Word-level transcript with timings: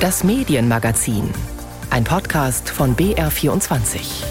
Das 0.00 0.22
Medienmagazin. 0.24 1.32
Ein 1.88 2.04
Podcast 2.04 2.68
von 2.68 2.94
BR24. 2.96 4.26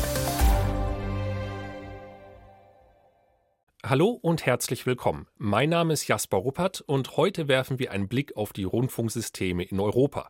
Hallo 3.83 4.09
und 4.21 4.45
herzlich 4.45 4.85
willkommen. 4.85 5.25
Mein 5.39 5.69
Name 5.69 5.93
ist 5.93 6.07
Jasper 6.07 6.37
Ruppert 6.37 6.81
und 6.81 7.17
heute 7.17 7.47
werfen 7.47 7.79
wir 7.79 7.91
einen 7.91 8.07
Blick 8.07 8.37
auf 8.37 8.53
die 8.53 8.63
Rundfunksysteme 8.63 9.63
in 9.63 9.79
Europa. 9.79 10.29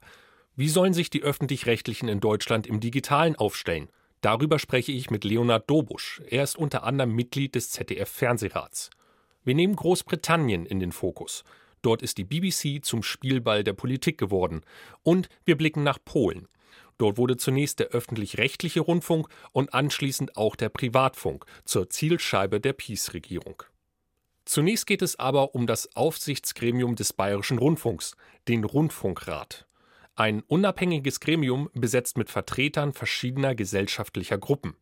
Wie 0.55 0.69
sollen 0.69 0.93
sich 0.93 1.09
die 1.09 1.21
öffentlich-rechtlichen 1.21 2.07
in 2.07 2.21
Deutschland 2.21 2.65
im 2.65 2.79
Digitalen 2.79 3.35
aufstellen? 3.35 3.89
Darüber 4.21 4.57
spreche 4.57 4.93
ich 4.93 5.09
mit 5.09 5.25
Leonard 5.25 5.69
Dobusch. 5.69 6.21
Er 6.29 6.43
ist 6.43 6.57
unter 6.57 6.85
anderem 6.85 7.11
Mitglied 7.11 7.55
des 7.55 7.71
ZDF-Fernsehrats. 7.71 8.89
Wir 9.43 9.55
nehmen 9.55 9.75
Großbritannien 9.75 10.65
in 10.65 10.79
den 10.79 10.93
Fokus. 10.93 11.43
Dort 11.81 12.01
ist 12.01 12.17
die 12.17 12.23
BBC 12.23 12.83
zum 12.83 13.03
Spielball 13.03 13.63
der 13.63 13.73
Politik 13.73 14.17
geworden. 14.17 14.61
Und 15.03 15.29
wir 15.43 15.57
blicken 15.57 15.83
nach 15.83 15.99
Polen. 16.03 16.47
Dort 16.97 17.17
wurde 17.17 17.37
zunächst 17.37 17.79
der 17.79 17.87
öffentlich-rechtliche 17.87 18.81
Rundfunk 18.81 19.27
und 19.51 19.73
anschließend 19.73 20.37
auch 20.37 20.55
der 20.55 20.69
Privatfunk 20.69 21.45
zur 21.65 21.89
Zielscheibe 21.89 22.61
der 22.61 22.73
Peace-Regierung. 22.73 23.63
Zunächst 24.45 24.85
geht 24.85 25.01
es 25.01 25.19
aber 25.19 25.55
um 25.55 25.67
das 25.67 25.95
Aufsichtsgremium 25.95 26.95
des 26.95 27.13
Bayerischen 27.13 27.57
Rundfunks, 27.57 28.15
den 28.47 28.63
Rundfunkrat. 28.63 29.65
Ein 30.15 30.43
unabhängiges 30.43 31.19
Gremium 31.19 31.69
besetzt 31.73 32.17
mit 32.17 32.29
Vertretern 32.29 32.93
verschiedener 32.93 33.55
gesellschaftlicher 33.55 34.37
Gruppen. 34.37 34.75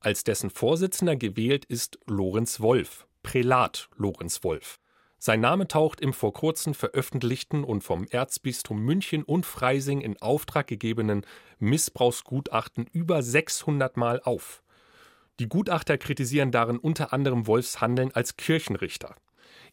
Als 0.00 0.24
dessen 0.24 0.50
Vorsitzender 0.50 1.14
gewählt 1.14 1.64
ist 1.66 1.98
Lorenz 2.06 2.60
Wolf, 2.60 3.06
Prälat 3.22 3.88
Lorenz 3.96 4.42
Wolf. 4.42 4.80
Sein 5.18 5.40
Name 5.40 5.66
taucht 5.66 6.00
im 6.00 6.12
vor 6.12 6.32
kurzem 6.32 6.74
veröffentlichten 6.74 7.64
und 7.64 7.82
vom 7.82 8.06
Erzbistum 8.08 8.80
München 8.80 9.22
und 9.22 9.46
Freising 9.46 10.00
in 10.00 10.20
Auftrag 10.20 10.66
gegebenen 10.66 11.24
Missbrauchsgutachten 11.58 12.86
über 12.92 13.22
600 13.22 13.96
Mal 13.96 14.20
auf. 14.20 14.62
Die 15.40 15.48
Gutachter 15.48 15.98
kritisieren 15.98 16.50
darin 16.50 16.78
unter 16.78 17.12
anderem 17.12 17.46
Wolfs 17.46 17.80
Handeln 17.80 18.12
als 18.12 18.36
Kirchenrichter. 18.36 19.16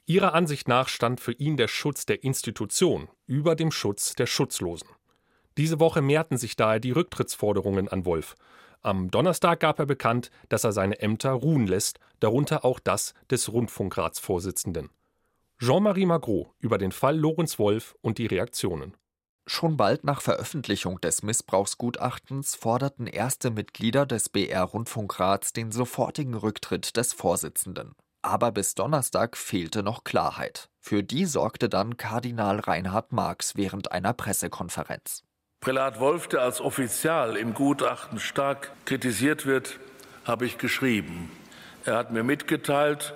Ihrer 0.05 0.33
Ansicht 0.33 0.67
nach 0.67 0.89
stand 0.89 1.21
für 1.21 1.31
ihn 1.31 1.55
der 1.55 1.69
Schutz 1.69 2.05
der 2.05 2.23
Institution 2.23 3.07
über 3.27 3.55
dem 3.55 3.71
Schutz 3.71 4.15
der 4.15 4.25
Schutzlosen. 4.25 4.89
Diese 5.57 5.79
Woche 5.79 6.01
mehrten 6.01 6.37
sich 6.37 6.55
daher 6.55 6.79
die 6.79 6.91
Rücktrittsforderungen 6.91 7.87
an 7.87 8.05
Wolf. 8.05 8.35
Am 8.81 9.11
Donnerstag 9.11 9.61
gab 9.61 9.79
er 9.79 9.85
bekannt, 9.85 10.29
dass 10.49 10.65
er 10.65 10.73
seine 10.73 10.99
Ämter 10.99 11.31
ruhen 11.31 11.67
lässt, 11.67 11.99
darunter 12.19 12.65
auch 12.65 12.79
das 12.79 13.13
des 13.29 13.51
Rundfunkratsvorsitzenden. 13.51 14.89
Jean-Marie 15.65 16.05
Magro 16.05 16.53
über 16.59 16.77
den 16.77 16.91
Fall 16.91 17.17
Lorenz 17.17 17.57
Wolf 17.57 17.95
und 18.01 18.17
die 18.17 18.25
Reaktionen. 18.25 18.97
Schon 19.47 19.77
bald 19.77 20.03
nach 20.03 20.19
Veröffentlichung 20.19 20.99
des 20.99 21.23
Missbrauchsgutachtens 21.23 22.55
forderten 22.55 23.07
erste 23.07 23.49
Mitglieder 23.49 24.05
des 24.05 24.27
BR-Rundfunkrats 24.27 25.53
den 25.53 25.71
sofortigen 25.71 26.33
Rücktritt 26.33 26.97
des 26.97 27.13
Vorsitzenden. 27.13 27.95
Aber 28.21 28.51
bis 28.51 28.75
Donnerstag 28.75 29.37
fehlte 29.37 29.83
noch 29.83 30.03
Klarheit. 30.03 30.67
Für 30.81 31.01
die 31.01 31.23
sorgte 31.23 31.69
dann 31.69 31.95
Kardinal 31.95 32.59
Reinhard 32.59 33.13
Marx 33.13 33.55
während 33.55 33.93
einer 33.93 34.11
Pressekonferenz. 34.11 35.23
Prälat 35.61 35.97
Wolf, 35.97 36.27
der 36.27 36.41
als 36.41 36.59
Offizial 36.59 37.37
im 37.37 37.53
Gutachten 37.53 38.19
stark 38.19 38.73
kritisiert 38.83 39.45
wird, 39.45 39.79
habe 40.25 40.45
ich 40.45 40.57
geschrieben. 40.57 41.31
Er 41.85 41.95
hat 41.95 42.11
mir 42.11 42.23
mitgeteilt, 42.23 43.13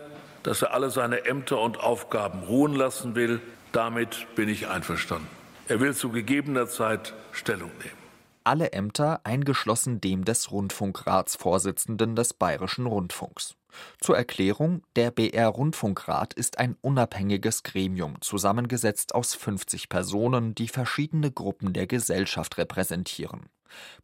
dass 0.48 0.62
er 0.62 0.74
alle 0.74 0.90
seine 0.90 1.26
Ämter 1.26 1.60
und 1.60 1.82
Aufgaben 1.82 2.44
ruhen 2.44 2.74
lassen 2.74 3.16
will. 3.16 3.42
Damit 3.74 4.28
bin 4.36 4.48
ich 4.48 4.70
einverstanden. 4.70 5.28
Er 5.68 5.82
will 5.82 5.94
zu 5.94 6.10
gegebener 6.10 6.70
Zeit 6.70 7.14
Stellung 7.34 7.70
nehmen. 7.80 7.98
Alle 8.46 8.72
Ämter 8.72 9.20
eingeschlossen 9.26 10.00
dem 10.00 10.24
des 10.24 10.50
Rundfunkratsvorsitzenden 10.50 12.16
des 12.16 12.34
Bayerischen 12.34 12.86
Rundfunks. 12.86 13.56
Zur 14.00 14.16
Erklärung, 14.16 14.84
der 14.96 15.12
BR 15.12 15.50
Rundfunkrat 15.50 16.34
ist 16.34 16.60
ein 16.60 16.78
unabhängiges 16.80 17.64
Gremium, 17.64 18.22
zusammengesetzt 18.22 19.16
aus 19.16 19.36
50 19.36 19.90
Personen, 19.90 20.56
die 20.56 20.70
verschiedene 20.70 21.30
Gruppen 21.30 21.74
der 21.74 21.88
Gesellschaft 21.88 22.58
repräsentieren. 22.58 23.50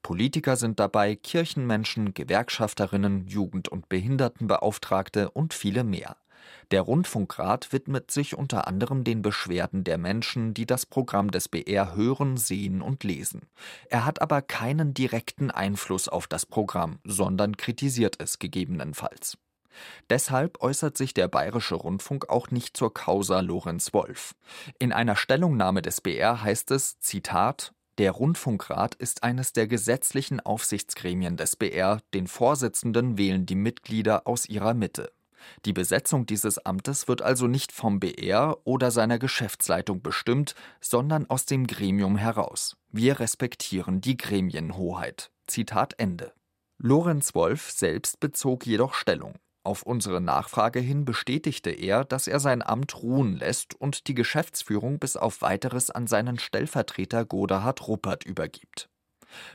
Politiker 0.02 0.58
sind 0.58 0.82
dabei, 0.82 1.16
Kirchenmenschen, 1.16 2.14
Gewerkschafterinnen, 2.14 3.28
Jugend- 3.28 3.70
und 3.70 3.88
Behindertenbeauftragte 3.88 5.32
und 5.32 5.54
viele 5.54 5.86
mehr. 5.86 6.18
Der 6.72 6.82
Rundfunkrat 6.82 7.72
widmet 7.74 8.12
sich 8.12 8.38
unter 8.38 8.68
anderem 8.68 9.04
den 9.04 9.22
Beschwerden 9.22 9.84
der 9.84 9.98
Menschen, 9.98 10.54
die 10.54 10.66
das 10.66 10.86
Programm 10.86 11.32
des 11.32 11.50
BR 11.50 11.96
hören, 11.96 12.38
sehen 12.38 12.82
und 12.82 13.04
lesen. 13.04 13.48
Er 13.90 14.06
hat 14.06 14.22
aber 14.22 14.42
keinen 14.42 14.94
direkten 14.94 15.52
Einfluss 15.52 16.08
auf 16.08 16.28
das 16.28 16.46
Programm, 16.46 17.00
sondern 17.04 17.58
kritisiert 17.58 18.16
es 18.20 18.40
gegebenenfalls. 18.40 19.38
Deshalb 20.10 20.62
äußert 20.62 20.98
sich 20.98 21.14
der 21.14 21.28
Bayerische 21.28 21.76
Rundfunk 21.76 22.30
auch 22.30 22.52
nicht 22.52 22.78
zur 22.78 22.94
Causa 22.94 23.40
Lorenz 23.40 23.94
Wolf. 23.94 24.36
In 24.80 24.94
einer 24.94 25.16
Stellungnahme 25.16 25.82
des 25.82 26.02
BR 26.02 26.44
heißt 26.44 26.72
es, 26.72 27.00
Zitat, 27.00 27.74
der 28.00 28.12
Rundfunkrat 28.12 28.96
ist 28.96 29.24
eines 29.24 29.54
der 29.54 29.68
gesetzlichen 29.68 30.40
Aufsichtsgremien 30.40 31.38
des 31.38 31.56
BR, 31.56 32.00
den 32.14 32.26
Vorsitzenden 32.26 33.20
wählen 33.20 33.46
die 33.46 33.56
Mitglieder 33.56 34.26
aus 34.26 34.48
ihrer 34.48 34.74
Mitte. 34.74 35.12
Die 35.66 35.74
Besetzung 35.74 36.26
dieses 36.26 36.66
Amtes 36.66 37.08
wird 37.08 37.22
also 37.22 37.48
nicht 37.48 37.72
vom 37.72 38.00
BR 38.00 38.58
oder 38.64 38.92
seiner 38.92 39.20
Geschäftsleitung 39.20 40.02
bestimmt, 40.02 40.56
sondern 40.82 41.30
aus 41.30 41.46
dem 41.46 41.68
Gremium 41.68 42.18
heraus. 42.18 42.78
Wir 42.90 43.20
respektieren 43.20 44.02
die 44.02 44.18
Gremienhoheit. 44.18 45.32
Zitat 45.48 45.96
Ende. 45.98 46.34
Lorenz 46.78 47.36
Wolf 47.36 47.72
selbst 47.72 48.20
bezog 48.20 48.66
jedoch 48.66 48.94
Stellung. 48.94 49.36
Auf 49.66 49.84
unsere 49.84 50.20
Nachfrage 50.20 50.80
hin 50.82 51.06
bestätigte 51.06 51.70
er, 51.70 52.04
dass 52.04 52.28
er 52.28 52.42
sein 52.42 52.62
Amt 52.62 53.02
ruhen 53.02 53.38
lässt 53.38 53.80
und 53.80 54.08
die 54.08 54.14
Geschäftsführung 54.14 55.00
bis 55.00 55.16
auf 55.16 55.42
weiteres 55.42 55.90
an 55.90 56.06
seinen 56.06 56.38
Stellvertreter 56.38 57.24
Godehard 57.24 57.88
Ruppert 57.88 58.26
übergibt. 58.26 58.90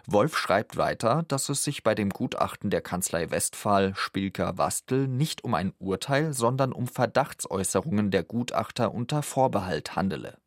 Wolf 0.07 0.37
schreibt 0.37 0.77
weiter, 0.77 1.25
dass 1.29 1.49
es 1.49 1.65
sich 1.65 1.83
bei 1.83 1.95
dem 1.95 2.11
Gutachten 2.11 2.71
der 2.71 2.81
Kanzlei 2.81 3.31
Westphal 3.31 3.95
Spilker-Wastel 3.95 5.09
nicht 5.09 5.45
um 5.45 5.55
ein 5.55 5.73
Urteil, 5.79 6.33
sondern 6.33 6.73
um 6.73 6.87
Verdachtsäußerungen 6.87 8.11
der 8.11 8.23
Gutachter 8.23 8.95
unter 8.95 9.23
Vorbehalt 9.23 9.97
handele. 9.97 10.39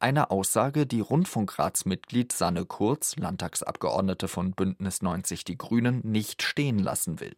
Eine 0.00 0.30
Aussage, 0.30 0.86
die 0.86 1.00
Rundfunkratsmitglied 1.00 2.32
Sanne 2.32 2.64
Kurz, 2.64 3.16
Landtagsabgeordnete 3.16 4.28
von 4.28 4.52
Bündnis 4.52 5.02
90 5.02 5.44
Die 5.44 5.56
Grünen, 5.56 6.00
nicht 6.04 6.42
stehen 6.42 6.78
lassen 6.78 7.20
will. 7.20 7.36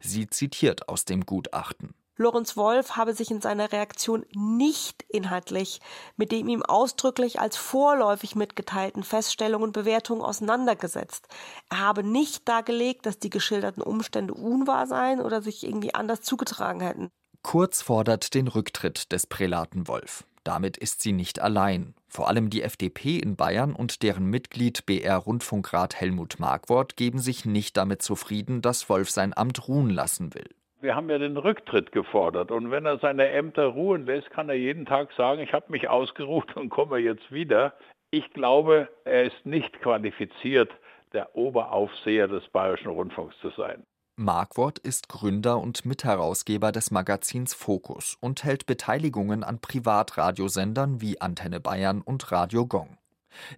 Sie 0.00 0.26
zitiert 0.26 0.88
aus 0.88 1.04
dem 1.04 1.26
Gutachten. 1.26 1.94
Lorenz 2.18 2.56
Wolf 2.56 2.96
habe 2.96 3.12
sich 3.12 3.30
in 3.30 3.42
seiner 3.42 3.72
Reaktion 3.72 4.24
nicht 4.32 5.04
inhaltlich 5.08 5.80
mit 6.16 6.32
dem 6.32 6.48
ihm 6.48 6.62
ausdrücklich 6.62 7.40
als 7.40 7.56
vorläufig 7.56 8.34
mitgeteilten 8.36 9.02
Feststellungen 9.02 9.68
und 9.68 9.72
Bewertungen 9.72 10.22
auseinandergesetzt. 10.22 11.28
Er 11.68 11.80
habe 11.80 12.02
nicht 12.02 12.48
dargelegt, 12.48 13.04
dass 13.04 13.18
die 13.18 13.30
geschilderten 13.30 13.82
Umstände 13.82 14.32
unwahr 14.32 14.86
seien 14.86 15.20
oder 15.20 15.42
sich 15.42 15.64
irgendwie 15.64 15.94
anders 15.94 16.22
zugetragen 16.22 16.80
hätten. 16.80 17.10
Kurz 17.42 17.82
fordert 17.82 18.32
den 18.34 18.48
Rücktritt 18.48 19.12
des 19.12 19.26
Prälaten 19.26 19.86
Wolf. 19.86 20.24
Damit 20.42 20.76
ist 20.76 21.02
sie 21.02 21.12
nicht 21.12 21.40
allein. 21.40 21.94
Vor 22.08 22.28
allem 22.28 22.50
die 22.50 22.62
FDP 22.62 23.18
in 23.18 23.36
Bayern 23.36 23.74
und 23.74 24.02
deren 24.02 24.26
Mitglied 24.26 24.86
BR 24.86 25.16
Rundfunkrat 25.16 25.96
Helmut 25.96 26.38
Markwort 26.38 26.96
geben 26.96 27.18
sich 27.18 27.44
nicht 27.44 27.76
damit 27.76 28.00
zufrieden, 28.00 28.62
dass 28.62 28.88
Wolf 28.88 29.10
sein 29.10 29.36
Amt 29.36 29.68
ruhen 29.68 29.90
lassen 29.90 30.34
will. 30.34 30.48
Wir 30.80 30.94
haben 30.94 31.08
ja 31.08 31.18
den 31.18 31.36
Rücktritt 31.36 31.90
gefordert. 31.90 32.50
Und 32.50 32.70
wenn 32.70 32.84
er 32.84 32.98
seine 32.98 33.28
Ämter 33.28 33.66
ruhen 33.66 34.04
lässt, 34.04 34.30
kann 34.30 34.48
er 34.48 34.56
jeden 34.56 34.84
Tag 34.84 35.10
sagen, 35.16 35.40
ich 35.40 35.52
habe 35.52 35.72
mich 35.72 35.88
ausgeruht 35.88 36.54
und 36.56 36.68
komme 36.68 36.98
jetzt 36.98 37.32
wieder. 37.32 37.74
Ich 38.10 38.30
glaube, 38.32 38.88
er 39.04 39.24
ist 39.24 39.46
nicht 39.46 39.80
qualifiziert, 39.80 40.70
der 41.12 41.34
Oberaufseher 41.34 42.28
des 42.28 42.46
Bayerischen 42.48 42.90
Rundfunks 42.90 43.34
zu 43.40 43.50
sein. 43.50 43.84
Markwort 44.18 44.78
ist 44.78 45.08
Gründer 45.08 45.58
und 45.58 45.84
Mitherausgeber 45.84 46.72
des 46.72 46.90
Magazins 46.90 47.52
Focus 47.54 48.16
und 48.20 48.44
hält 48.44 48.66
Beteiligungen 48.66 49.44
an 49.44 49.60
Privatradiosendern 49.60 51.00
wie 51.00 51.20
Antenne 51.20 51.60
Bayern 51.60 52.00
und 52.00 52.32
Radio 52.32 52.66
Gong. 52.66 52.96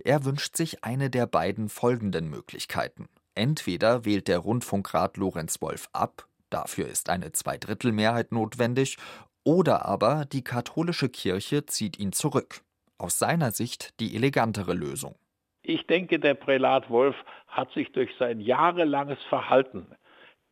Er 0.04 0.25
wünscht 0.25 0.56
sich 0.56 0.82
eine 0.82 1.10
der 1.10 1.26
beiden 1.26 1.69
folgenden 1.69 2.28
Möglichkeiten. 2.28 3.08
Entweder 3.37 4.04
wählt 4.04 4.26
der 4.26 4.38
Rundfunkrat 4.38 5.16
Lorenz 5.16 5.60
Wolf 5.62 5.88
ab 5.92 6.27
dafür 6.50 6.88
ist 6.88 7.10
eine 7.10 7.32
Zweidrittelmehrheit 7.32 8.32
notwendig, 8.32 8.96
oder 9.44 9.86
aber 9.86 10.24
die 10.24 10.44
katholische 10.44 11.08
Kirche 11.08 11.66
zieht 11.66 11.98
ihn 11.98 12.12
zurück. 12.12 12.62
Aus 12.98 13.18
seiner 13.18 13.52
Sicht 13.52 13.98
die 14.00 14.14
elegantere 14.16 14.74
Lösung. 14.74 15.14
Ich 15.62 15.86
denke, 15.86 16.18
der 16.18 16.34
Prälat 16.34 16.90
Wolf 16.90 17.16
hat 17.46 17.72
sich 17.72 17.92
durch 17.92 18.10
sein 18.18 18.40
jahrelanges 18.40 19.22
Verhalten 19.28 19.86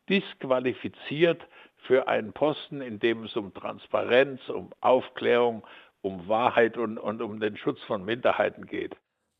disqualifiziert 0.09 1.41
für 1.85 2.07
einen 2.07 2.33
Posten, 2.33 2.81
in 2.81 2.99
dem 2.99 3.23
es 3.23 3.35
um 3.35 3.53
Transparenz, 3.53 4.41
um 4.49 4.71
Aufklärung, 4.81 5.65
um 6.01 6.27
Wahrheit 6.27 6.77
und, 6.77 6.97
und 6.97 7.21
um 7.21 7.39
den 7.39 7.57
Schutz 7.57 7.81
von 7.81 8.05
Minderheiten 8.05 8.65
geht. 8.65 8.95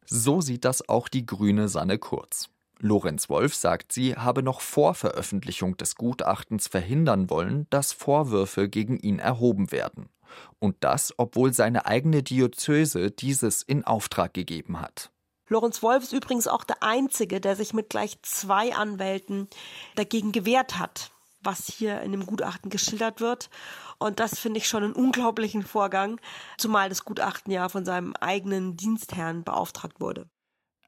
So 0.06 0.42
sieht 0.42 0.66
das 0.66 0.88
auch 0.88 1.08
die 1.08 1.26
grüne 1.26 1.68
Sanne 1.68 1.98
Kurz. 1.98 2.50
Lorenz 2.80 3.30
Wolf 3.30 3.56
sagt, 3.56 3.92
sie 3.92 4.16
habe 4.16 4.44
noch 4.44 4.62
vor 4.62 4.94
Veröffentlichung 4.94 5.78
des 5.78 5.96
Gutachtens 5.96 6.68
verhindern 6.68 7.30
wollen, 7.30 7.68
dass 7.70 7.92
Vorwürfe 7.92 8.70
gegen 8.70 8.98
ihn 8.98 9.20
erhoben 9.20 9.72
werden. 9.72 10.10
Und 10.60 10.76
das, 10.82 11.14
obwohl 11.18 11.54
seine 11.54 11.86
eigene 11.86 12.22
Diözese 12.22 13.12
dieses 13.12 13.64
in 13.64 13.84
Auftrag 13.84 14.34
gegeben 14.34 14.80
hat. 14.80 15.12
Lorenz 15.50 15.82
Wolf 15.82 16.04
ist 16.04 16.14
übrigens 16.14 16.48
auch 16.48 16.64
der 16.64 16.84
Einzige, 16.84 17.40
der 17.40 17.56
sich 17.56 17.74
mit 17.74 17.90
gleich 17.90 18.22
zwei 18.22 18.76
Anwälten 18.76 19.48
dagegen 19.96 20.34
gewehrt 20.34 20.78
hat, 20.78 21.12
was 21.42 21.68
hier 21.68 22.02
in 22.02 22.12
dem 22.12 22.26
Gutachten 22.26 22.70
geschildert 22.70 23.22
wird. 23.22 23.50
Und 23.98 24.20
das 24.20 24.38
finde 24.38 24.60
ich 24.60 24.68
schon 24.68 24.84
einen 24.84 24.94
unglaublichen 24.94 25.64
Vorgang, 25.64 26.20
zumal 26.58 26.90
das 26.90 27.06
Gutachten 27.06 27.52
ja 27.52 27.70
von 27.70 27.86
seinem 27.86 28.14
eigenen 28.20 28.76
Dienstherrn 28.76 29.44
beauftragt 29.44 30.02
wurde. 30.02 30.30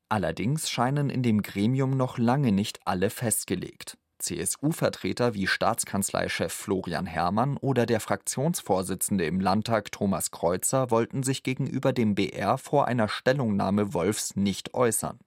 Allerdings 0.09 0.69
scheinen 0.69 1.09
in 1.09 1.21
dem 1.21 1.43
Gremium 1.43 1.95
noch 1.95 2.17
lange 2.17 2.51
nicht 2.51 2.79
alle 2.85 3.09
festgelegt. 3.11 3.97
CSU-Vertreter 4.17 5.33
wie 5.33 5.47
Staatskanzleichef 5.47 6.51
Florian 6.51 7.05
Herrmann 7.05 7.57
oder 7.57 7.85
der 7.85 7.99
Fraktionsvorsitzende 7.99 9.25
im 9.25 9.39
Landtag 9.39 9.91
Thomas 9.91 10.31
Kreuzer 10.31 10.91
wollten 10.91 11.23
sich 11.23 11.43
gegenüber 11.43 11.93
dem 11.93 12.15
BR 12.15 12.57
vor 12.57 12.87
einer 12.87 13.07
Stellungnahme 13.07 13.93
Wolfs 13.93 14.35
nicht 14.35 14.73
äußern. 14.73 15.19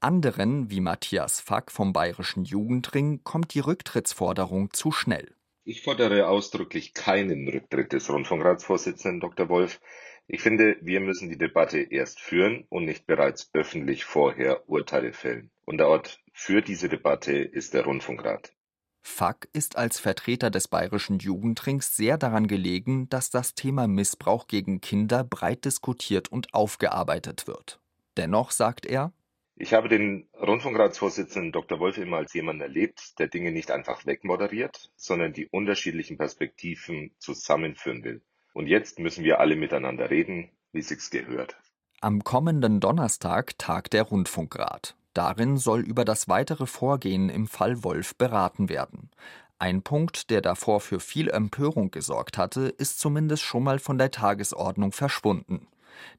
Anderen, 0.00 0.70
wie 0.70 0.80
Matthias 0.80 1.40
Fack 1.40 1.72
vom 1.72 1.92
Bayerischen 1.92 2.44
Jugendring, 2.44 3.24
kommt 3.24 3.54
die 3.54 3.60
Rücktrittsforderung 3.60 4.72
zu 4.72 4.92
schnell. 4.92 5.34
Ich 5.64 5.82
fordere 5.82 6.28
ausdrücklich 6.28 6.94
keinen 6.94 7.48
Rücktritt 7.48 7.92
des 7.92 8.08
Rundfunkratsvorsitzenden 8.08 9.20
Dr. 9.20 9.48
Wolf. 9.48 9.80
Ich 10.30 10.42
finde, 10.42 10.76
wir 10.82 11.00
müssen 11.00 11.30
die 11.30 11.38
Debatte 11.38 11.78
erst 11.78 12.20
führen 12.20 12.66
und 12.68 12.84
nicht 12.84 13.06
bereits 13.06 13.48
öffentlich 13.54 14.04
vorher 14.04 14.68
Urteile 14.68 15.14
fällen. 15.14 15.50
Und 15.64 15.78
der 15.78 15.88
Ort 15.88 16.20
für 16.34 16.60
diese 16.60 16.90
Debatte 16.90 17.32
ist 17.32 17.72
der 17.72 17.86
Rundfunkrat. 17.86 18.52
Fack 19.00 19.48
ist 19.54 19.76
als 19.78 19.98
Vertreter 19.98 20.50
des 20.50 20.68
bayerischen 20.68 21.18
Jugendrings 21.18 21.96
sehr 21.96 22.18
daran 22.18 22.46
gelegen, 22.46 23.08
dass 23.08 23.30
das 23.30 23.54
Thema 23.54 23.88
Missbrauch 23.88 24.48
gegen 24.48 24.82
Kinder 24.82 25.24
breit 25.24 25.64
diskutiert 25.64 26.30
und 26.30 26.52
aufgearbeitet 26.52 27.46
wird. 27.46 27.80
Dennoch 28.18 28.50
sagt 28.50 28.84
er, 28.84 29.12
ich 29.56 29.72
habe 29.72 29.88
den 29.88 30.28
Rundfunkratsvorsitzenden 30.34 31.52
Dr. 31.52 31.80
Wolf 31.80 31.96
immer 31.96 32.18
als 32.18 32.34
jemanden 32.34 32.62
erlebt, 32.62 33.18
der 33.18 33.28
Dinge 33.28 33.50
nicht 33.50 33.70
einfach 33.70 34.04
wegmoderiert, 34.04 34.92
sondern 34.94 35.32
die 35.32 35.46
unterschiedlichen 35.46 36.18
Perspektiven 36.18 37.12
zusammenführen 37.18 38.04
will. 38.04 38.20
Und 38.58 38.66
jetzt 38.66 38.98
müssen 38.98 39.22
wir 39.22 39.38
alle 39.38 39.54
miteinander 39.54 40.10
reden, 40.10 40.50
wie 40.72 40.82
sich's 40.82 41.10
gehört. 41.10 41.56
Am 42.00 42.24
kommenden 42.24 42.80
Donnerstag 42.80 43.56
tagt 43.56 43.92
der 43.92 44.02
Rundfunkrat. 44.02 44.96
Darin 45.14 45.58
soll 45.58 45.82
über 45.82 46.04
das 46.04 46.26
weitere 46.26 46.66
Vorgehen 46.66 47.28
im 47.28 47.46
Fall 47.46 47.84
Wolf 47.84 48.16
beraten 48.16 48.68
werden. 48.68 49.12
Ein 49.60 49.82
Punkt, 49.82 50.30
der 50.30 50.40
davor 50.40 50.80
für 50.80 50.98
viel 50.98 51.30
Empörung 51.30 51.92
gesorgt 51.92 52.36
hatte, 52.36 52.62
ist 52.62 52.98
zumindest 52.98 53.44
schon 53.44 53.62
mal 53.62 53.78
von 53.78 53.96
der 53.96 54.10
Tagesordnung 54.10 54.90
verschwunden, 54.90 55.68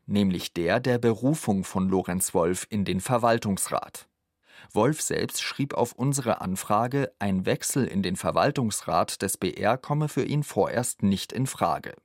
nämlich 0.05 0.53
der 0.53 0.79
der 0.79 0.97
Berufung 0.97 1.65
von 1.65 1.89
Lorenz 1.89 2.33
Wolf 2.33 2.67
in 2.69 2.85
den 2.85 3.01
Verwaltungsrat. 3.01 4.07
Wolf 4.71 5.01
selbst 5.01 5.41
schrieb 5.41 5.73
auf 5.73 5.91
unsere 5.91 6.39
Anfrage, 6.39 7.11
ein 7.19 7.45
Wechsel 7.45 7.85
in 7.85 8.01
den 8.01 8.15
Verwaltungsrat 8.15 9.21
des 9.21 9.35
BR 9.35 9.77
komme 9.77 10.07
für 10.07 10.23
ihn 10.23 10.43
vorerst 10.43 11.03
nicht 11.03 11.33
in 11.33 11.45
Frage. 11.45 11.95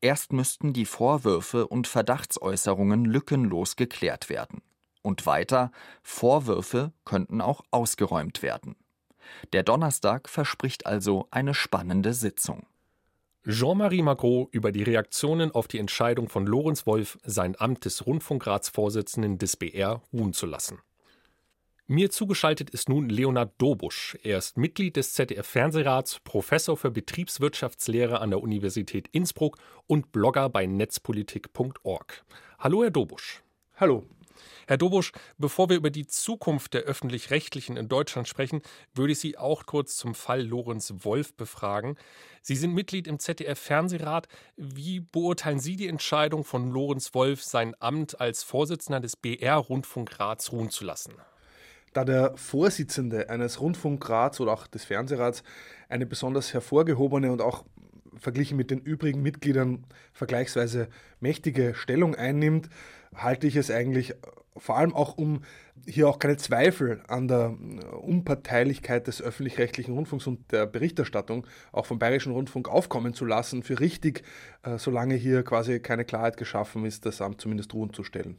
Erst 0.00 0.32
müssten 0.32 0.72
die 0.72 0.86
Vorwürfe 0.86 1.66
und 1.66 1.86
Verdachtsäußerungen 1.86 3.04
lückenlos 3.04 3.76
geklärt 3.76 4.28
werden. 4.28 4.62
Und 5.02 5.26
weiter, 5.26 5.72
Vorwürfe 6.02 6.92
könnten 7.04 7.40
auch 7.40 7.62
ausgeräumt 7.70 8.42
werden. 8.42 8.76
Der 9.52 9.62
Donnerstag 9.62 10.28
verspricht 10.28 10.86
also 10.86 11.28
eine 11.30 11.54
spannende 11.54 12.12
Sitzung. 12.12 12.66
Jean-Marie 13.48 14.02
Magro 14.02 14.48
über 14.52 14.70
die 14.70 14.82
Reaktionen 14.82 15.50
auf 15.50 15.66
die 15.66 15.78
Entscheidung 15.78 16.28
von 16.28 16.46
Lorenz 16.46 16.86
Wolf, 16.86 17.18
sein 17.24 17.56
Amt 17.58 17.86
des 17.86 18.04
Rundfunkratsvorsitzenden 18.04 19.38
des 19.38 19.56
BR 19.56 20.02
ruhen 20.12 20.34
zu 20.34 20.44
lassen. 20.44 20.78
Mir 21.92 22.08
zugeschaltet 22.08 22.70
ist 22.70 22.88
nun 22.88 23.08
Leonhard 23.08 23.52
Dobusch. 23.58 24.16
Er 24.22 24.38
ist 24.38 24.56
Mitglied 24.56 24.94
des 24.94 25.12
ZDF-Fernsehrats, 25.14 26.20
Professor 26.20 26.76
für 26.76 26.92
Betriebswirtschaftslehre 26.92 28.20
an 28.20 28.30
der 28.30 28.40
Universität 28.40 29.08
Innsbruck 29.08 29.58
und 29.88 30.12
Blogger 30.12 30.48
bei 30.50 30.66
netzpolitik.org. 30.66 32.24
Hallo, 32.60 32.84
Herr 32.84 32.92
Dobusch. 32.92 33.42
Hallo. 33.74 34.06
Herr 34.68 34.76
Dobusch, 34.76 35.10
bevor 35.36 35.68
wir 35.68 35.76
über 35.76 35.90
die 35.90 36.06
Zukunft 36.06 36.74
der 36.74 36.82
öffentlich-rechtlichen 36.82 37.76
in 37.76 37.88
Deutschland 37.88 38.28
sprechen, 38.28 38.62
würde 38.94 39.14
ich 39.14 39.18
Sie 39.18 39.36
auch 39.36 39.66
kurz 39.66 39.96
zum 39.96 40.14
Fall 40.14 40.46
Lorenz 40.46 40.94
Wolf 40.98 41.34
befragen. 41.34 41.96
Sie 42.40 42.54
sind 42.54 42.72
Mitglied 42.72 43.08
im 43.08 43.18
ZDF-Fernsehrat. 43.18 44.28
Wie 44.56 45.00
beurteilen 45.00 45.58
Sie 45.58 45.74
die 45.74 45.88
Entscheidung 45.88 46.44
von 46.44 46.70
Lorenz 46.70 47.14
Wolf, 47.14 47.42
sein 47.42 47.74
Amt 47.80 48.20
als 48.20 48.44
Vorsitzender 48.44 49.00
des 49.00 49.16
BR-Rundfunkrats 49.16 50.52
ruhen 50.52 50.70
zu 50.70 50.84
lassen? 50.84 51.14
Da 51.92 52.04
der 52.04 52.32
Vorsitzende 52.36 53.30
eines 53.30 53.60
Rundfunkrats 53.60 54.40
oder 54.40 54.52
auch 54.52 54.66
des 54.66 54.84
Fernsehrats 54.84 55.42
eine 55.88 56.06
besonders 56.06 56.54
hervorgehobene 56.54 57.32
und 57.32 57.40
auch 57.40 57.64
verglichen 58.16 58.56
mit 58.56 58.70
den 58.70 58.80
übrigen 58.80 59.22
Mitgliedern 59.22 59.84
vergleichsweise 60.12 60.88
mächtige 61.20 61.74
Stellung 61.74 62.14
einnimmt, 62.14 62.68
halte 63.14 63.46
ich 63.46 63.56
es 63.56 63.70
eigentlich 63.70 64.14
vor 64.56 64.76
allem 64.76 64.94
auch 64.94 65.16
um 65.16 65.42
hier 65.86 66.08
auch 66.08 66.18
keine 66.18 66.36
Zweifel 66.36 67.02
an 67.08 67.28
der 67.28 67.56
Unparteilichkeit 68.02 69.06
des 69.06 69.22
öffentlich-rechtlichen 69.22 69.94
Rundfunks 69.94 70.26
und 70.26 70.52
der 70.52 70.66
Berichterstattung 70.66 71.46
auch 71.72 71.86
vom 71.86 71.98
Bayerischen 71.98 72.32
Rundfunk 72.32 72.68
aufkommen 72.68 73.14
zu 73.14 73.24
lassen, 73.24 73.62
für 73.62 73.80
richtig, 73.80 74.22
äh, 74.62 74.76
solange 74.76 75.14
hier 75.14 75.42
quasi 75.42 75.80
keine 75.80 76.04
Klarheit 76.04 76.36
geschaffen 76.36 76.84
ist, 76.84 77.06
das 77.06 77.22
Amt 77.22 77.40
zumindest 77.40 77.72
ruhen 77.72 77.94
zu 77.94 78.04
stellen. 78.04 78.38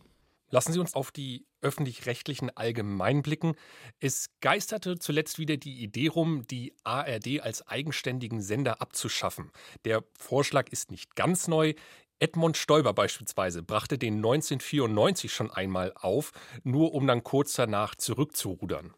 Lassen 0.52 0.74
Sie 0.74 0.80
uns 0.80 0.94
auf 0.94 1.12
die 1.12 1.46
öffentlich-rechtlichen 1.62 2.56
allgemein 2.56 3.22
blicken. 3.22 3.56
Es 4.00 4.30
geisterte 4.42 5.00
zuletzt 5.00 5.40
wieder 5.40 5.58
die 5.58 5.82
Idee 5.82 6.10
rum, 6.10 6.46
die 6.48 6.74
ARD 6.84 7.42
als 7.42 7.68
eigenständigen 7.68 8.42
Sender 8.42 8.82
abzuschaffen. 8.82 9.52
Der 9.86 10.04
Vorschlag 10.20 10.70
ist 10.70 10.92
nicht 10.92 11.16
ganz 11.16 11.48
neu. 11.48 11.74
Edmund 12.20 12.58
Stoiber 12.58 12.94
beispielsweise 12.94 13.64
brachte 13.64 13.98
den 13.98 14.16
1994 14.16 15.34
schon 15.34 15.50
einmal 15.50 15.94
auf, 15.96 16.32
nur 16.64 16.94
um 16.94 17.08
dann 17.08 17.24
kurz 17.24 17.54
danach 17.54 17.96
zurückzurudern. 17.96 18.94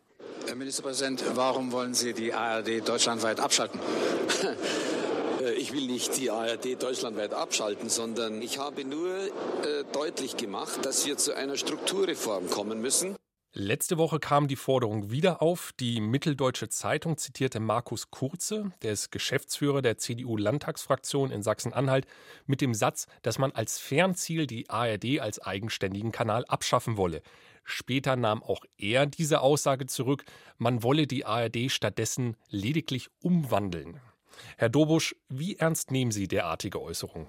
Herr 0.46 0.56
Ministerpräsident, 0.56 1.24
warum 1.36 1.72
wollen 1.72 1.94
Sie 1.94 2.14
die 2.14 2.34
ARD 2.34 2.88
deutschlandweit 2.88 3.40
abschalten? 3.40 3.80
Äh, 5.44 5.54
ich 5.54 5.74
will 5.74 5.86
nicht 5.86 6.18
die 6.18 6.30
ARD 6.30 6.82
deutschlandweit 6.82 7.34
abschalten, 7.34 7.90
sondern 7.90 8.42
ich 8.42 8.60
habe 8.60 8.86
nur 8.86 9.16
äh, 9.18 9.30
deutlich 9.92 10.38
gemacht, 10.38 10.86
dass 10.86 11.06
wir 11.06 11.18
zu 11.18 11.36
einer 11.36 11.58
Strukturreform 11.58 12.50
kommen 12.50 12.82
müssen. 12.82 13.16
Letzte 13.56 14.00
Woche 14.00 14.20
kam 14.20 14.48
die 14.48 14.56
Forderung 14.56 15.12
wieder 15.12 15.44
auf. 15.44 15.74
Die 15.80 16.02
Mitteldeutsche 16.02 16.70
Zeitung 16.70 17.18
zitierte 17.18 17.60
Markus 17.60 18.10
Kurze, 18.10 18.72
der 18.82 18.94
ist 18.94 19.12
Geschäftsführer 19.12 19.84
der 19.84 20.00
CDU-Landtagsfraktion 20.00 21.30
in 21.30 21.44
Sachsen-Anhalt, 21.44 22.08
mit 22.48 22.62
dem 22.62 22.74
Satz, 22.74 23.06
dass 23.22 23.38
man 23.38 23.52
als 23.52 23.78
Fernziel 23.78 24.48
die 24.48 24.72
ARD 24.72 25.20
als 25.20 25.40
eigenständigen 25.40 26.12
Kanal 26.12 26.46
abschaffen 26.46 26.98
wolle. 26.98 27.22
Später 27.64 28.16
nahm 28.16 28.42
auch 28.42 28.66
er 28.78 29.06
diese 29.06 29.42
Aussage 29.42 29.86
zurück, 29.86 30.26
man 30.58 30.82
wolle 30.82 31.06
die 31.06 31.24
ARD 31.24 31.70
stattdessen 31.70 32.36
lediglich 32.50 33.10
umwandeln. 33.22 34.02
Herr 34.58 34.70
Dobusch, 34.70 35.16
wie 35.30 35.56
ernst 35.58 35.92
nehmen 35.92 36.12
Sie 36.12 36.28
derartige 36.28 36.82
Äußerungen? 36.82 37.28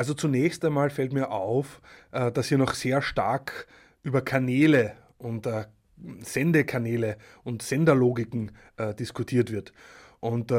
Also 0.00 0.14
zunächst 0.14 0.64
einmal 0.64 0.88
fällt 0.88 1.12
mir 1.12 1.30
auf, 1.30 1.82
äh, 2.12 2.32
dass 2.32 2.48
hier 2.48 2.56
noch 2.56 2.72
sehr 2.72 3.02
stark 3.02 3.66
über 4.02 4.22
Kanäle 4.22 4.94
und 5.18 5.44
äh, 5.44 5.66
Sendekanäle 6.22 7.18
und 7.44 7.60
Senderlogiken 7.60 8.52
äh, 8.78 8.94
diskutiert 8.94 9.52
wird. 9.52 9.74
Und 10.18 10.52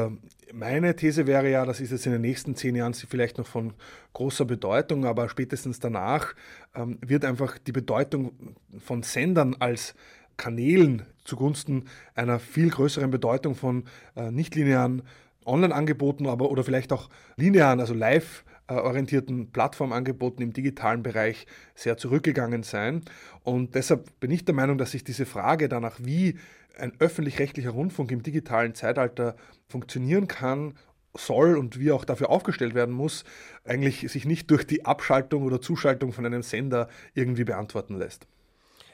meine 0.52 0.94
These 0.94 1.28
wäre 1.28 1.48
ja, 1.48 1.64
das 1.64 1.80
ist 1.80 1.90
jetzt 1.90 2.06
in 2.06 2.12
den 2.12 2.20
nächsten 2.20 2.54
zehn 2.56 2.76
Jahren 2.76 2.94
vielleicht 2.94 3.38
noch 3.38 3.46
von 3.46 3.74
großer 4.12 4.44
Bedeutung, 4.44 5.06
aber 5.06 5.28
spätestens 5.28 5.80
danach 5.80 6.34
ähm, 6.74 6.98
wird 7.00 7.24
einfach 7.24 7.58
die 7.58 7.72
Bedeutung 7.72 8.56
von 8.78 9.02
Sendern 9.04 9.56
als 9.58 9.94
Kanälen 10.36 11.02
zugunsten 11.24 11.84
einer 12.16 12.38
viel 12.38 12.70
größeren 12.70 13.10
Bedeutung 13.10 13.54
von 13.54 13.84
nichtlinearen 14.16 15.02
Online-Angeboten, 15.46 16.26
aber 16.26 16.50
oder 16.50 16.64
vielleicht 16.64 16.92
auch 16.92 17.08
linearen, 17.36 17.80
also 17.80 17.94
live 17.94 18.44
orientierten 18.68 19.50
Plattformangeboten 19.50 20.42
im 20.42 20.52
digitalen 20.52 21.02
Bereich 21.02 21.46
sehr 21.74 21.96
zurückgegangen 21.96 22.62
sein. 22.62 23.02
Und 23.42 23.74
deshalb 23.74 24.18
bin 24.20 24.30
ich 24.30 24.44
der 24.44 24.54
Meinung, 24.54 24.78
dass 24.78 24.92
sich 24.92 25.04
diese 25.04 25.26
Frage 25.26 25.68
danach, 25.68 25.98
wie 26.00 26.38
ein 26.78 26.92
öffentlich-rechtlicher 26.98 27.70
Rundfunk 27.70 28.10
im 28.12 28.22
digitalen 28.22 28.74
Zeitalter 28.74 29.36
funktionieren 29.68 30.26
kann 30.26 30.74
soll 31.14 31.58
und 31.58 31.78
wie 31.78 31.92
auch 31.92 32.06
dafür 32.06 32.30
aufgestellt 32.30 32.74
werden 32.74 32.94
muss, 32.94 33.24
eigentlich 33.64 34.10
sich 34.10 34.24
nicht 34.24 34.50
durch 34.50 34.66
die 34.66 34.86
Abschaltung 34.86 35.42
oder 35.42 35.60
Zuschaltung 35.60 36.12
von 36.12 36.24
einem 36.24 36.42
Sender 36.42 36.88
irgendwie 37.14 37.44
beantworten 37.44 37.98
lässt. 37.98 38.26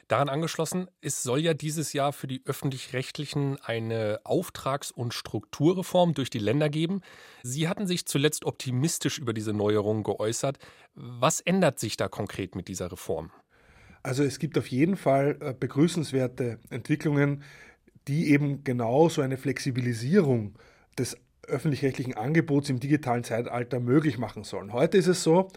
Daran 0.09 0.31
angeschlossen, 0.31 0.89
es 1.03 1.23
soll 1.23 1.41
ja 1.41 1.53
dieses 1.53 1.93
Jahr 1.93 2.15
für 2.15 2.27
die 2.27 2.41
öffentlich-rechtlichen 2.47 3.59
eine 3.63 4.21
Auftrags- 4.25 4.91
und 4.91 5.13
Strukturreform 5.13 6.15
durch 6.15 6.31
die 6.31 6.39
Länder 6.39 6.71
geben. 6.71 7.03
Sie 7.43 7.69
hatten 7.69 7.87
sich 7.87 8.07
zuletzt 8.07 8.47
optimistisch 8.47 9.19
über 9.19 9.35
diese 9.35 9.53
Neuerungen 9.53 10.05
geäußert. 10.05 10.59
Was 10.95 11.41
ändert 11.41 11.79
sich 11.79 11.99
da 11.99 12.09
konkret 12.09 12.55
mit 12.55 12.69
dieser 12.69 12.91
Reform? 12.91 13.31
Also 14.03 14.25
es 14.25 14.39
gibt 14.39 14.57
auf 14.57 14.69
jeden 14.69 14.97
Fall 14.97 15.37
äh, 15.41 15.53
begrüßenswerte 15.53 16.59
Entwicklungen, 16.71 17.43
die 18.07 18.31
eben 18.31 18.65
genau 18.65 19.11
so 19.11 19.21
eine 19.21 19.37
Flexibilisierung 19.37 20.55
des 20.99 21.19
öffentlich-rechtlichen 21.47 22.15
Angebots 22.15 22.71
im 22.71 22.81
digitalen 22.81 23.25
Zeitalter 23.25 23.79
möglich 23.79 24.17
machen 24.17 24.45
sollen. 24.45 24.73
Heute 24.73 24.97
ist 24.97 25.07
es 25.09 25.23
so, 25.23 25.49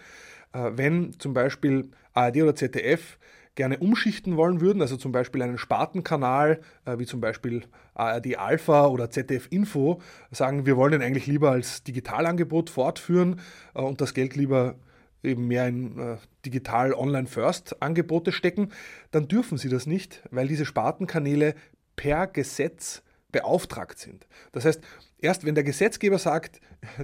äh, 0.52 0.72
wenn 0.74 1.18
zum 1.20 1.34
Beispiel 1.34 1.92
ARD 2.14 2.42
oder 2.42 2.56
ZDF 2.56 3.18
gerne 3.56 3.80
umschichten 3.80 4.38
wollen 4.38 4.62
würden, 4.62 4.82
also 4.82 4.98
zum 4.98 5.12
Beispiel 5.12 5.42
einen 5.42 5.58
Spartenkanal, 5.58 6.62
äh, 6.86 6.98
wie 7.00 7.06
zum 7.06 7.20
Beispiel 7.20 7.64
ARD 7.94 8.38
Alpha 8.38 8.88
oder 8.88 9.10
ZDF 9.10 9.48
Info, 9.50 10.02
sagen, 10.32 10.66
wir 10.66 10.78
wollen 10.78 10.94
den 10.94 11.02
eigentlich 11.02 11.28
lieber 11.28 11.52
als 11.52 11.84
Digitalangebot 11.84 12.70
fortführen 12.70 13.40
äh, 13.76 13.82
und 13.82 14.00
das 14.02 14.14
Geld 14.14 14.36
lieber 14.36 14.76
eben 15.24 15.48
mehr 15.48 15.68
in 15.68 15.98
äh, 15.98 16.18
digital 16.46 16.94
Online 16.94 17.28
First 17.28 17.82
Angebote 17.82 18.32
stecken, 18.32 18.72
dann 19.12 19.28
dürfen 19.28 19.58
sie 19.58 19.70
das 19.70 19.86
nicht, 19.86 20.24
weil 20.32 20.48
diese 20.48 20.66
Spartenkanäle 20.66 21.54
per 21.96 22.28
Gesetz 22.28 23.04
beauftragt 23.32 24.00
sind. 24.00 24.28
Das 24.52 24.66
heißt, 24.66 24.82
erst 25.20 25.46
wenn 25.46 25.56
der 25.56 25.64
Gesetzgeber 25.64 26.18
sagt, 26.18 26.60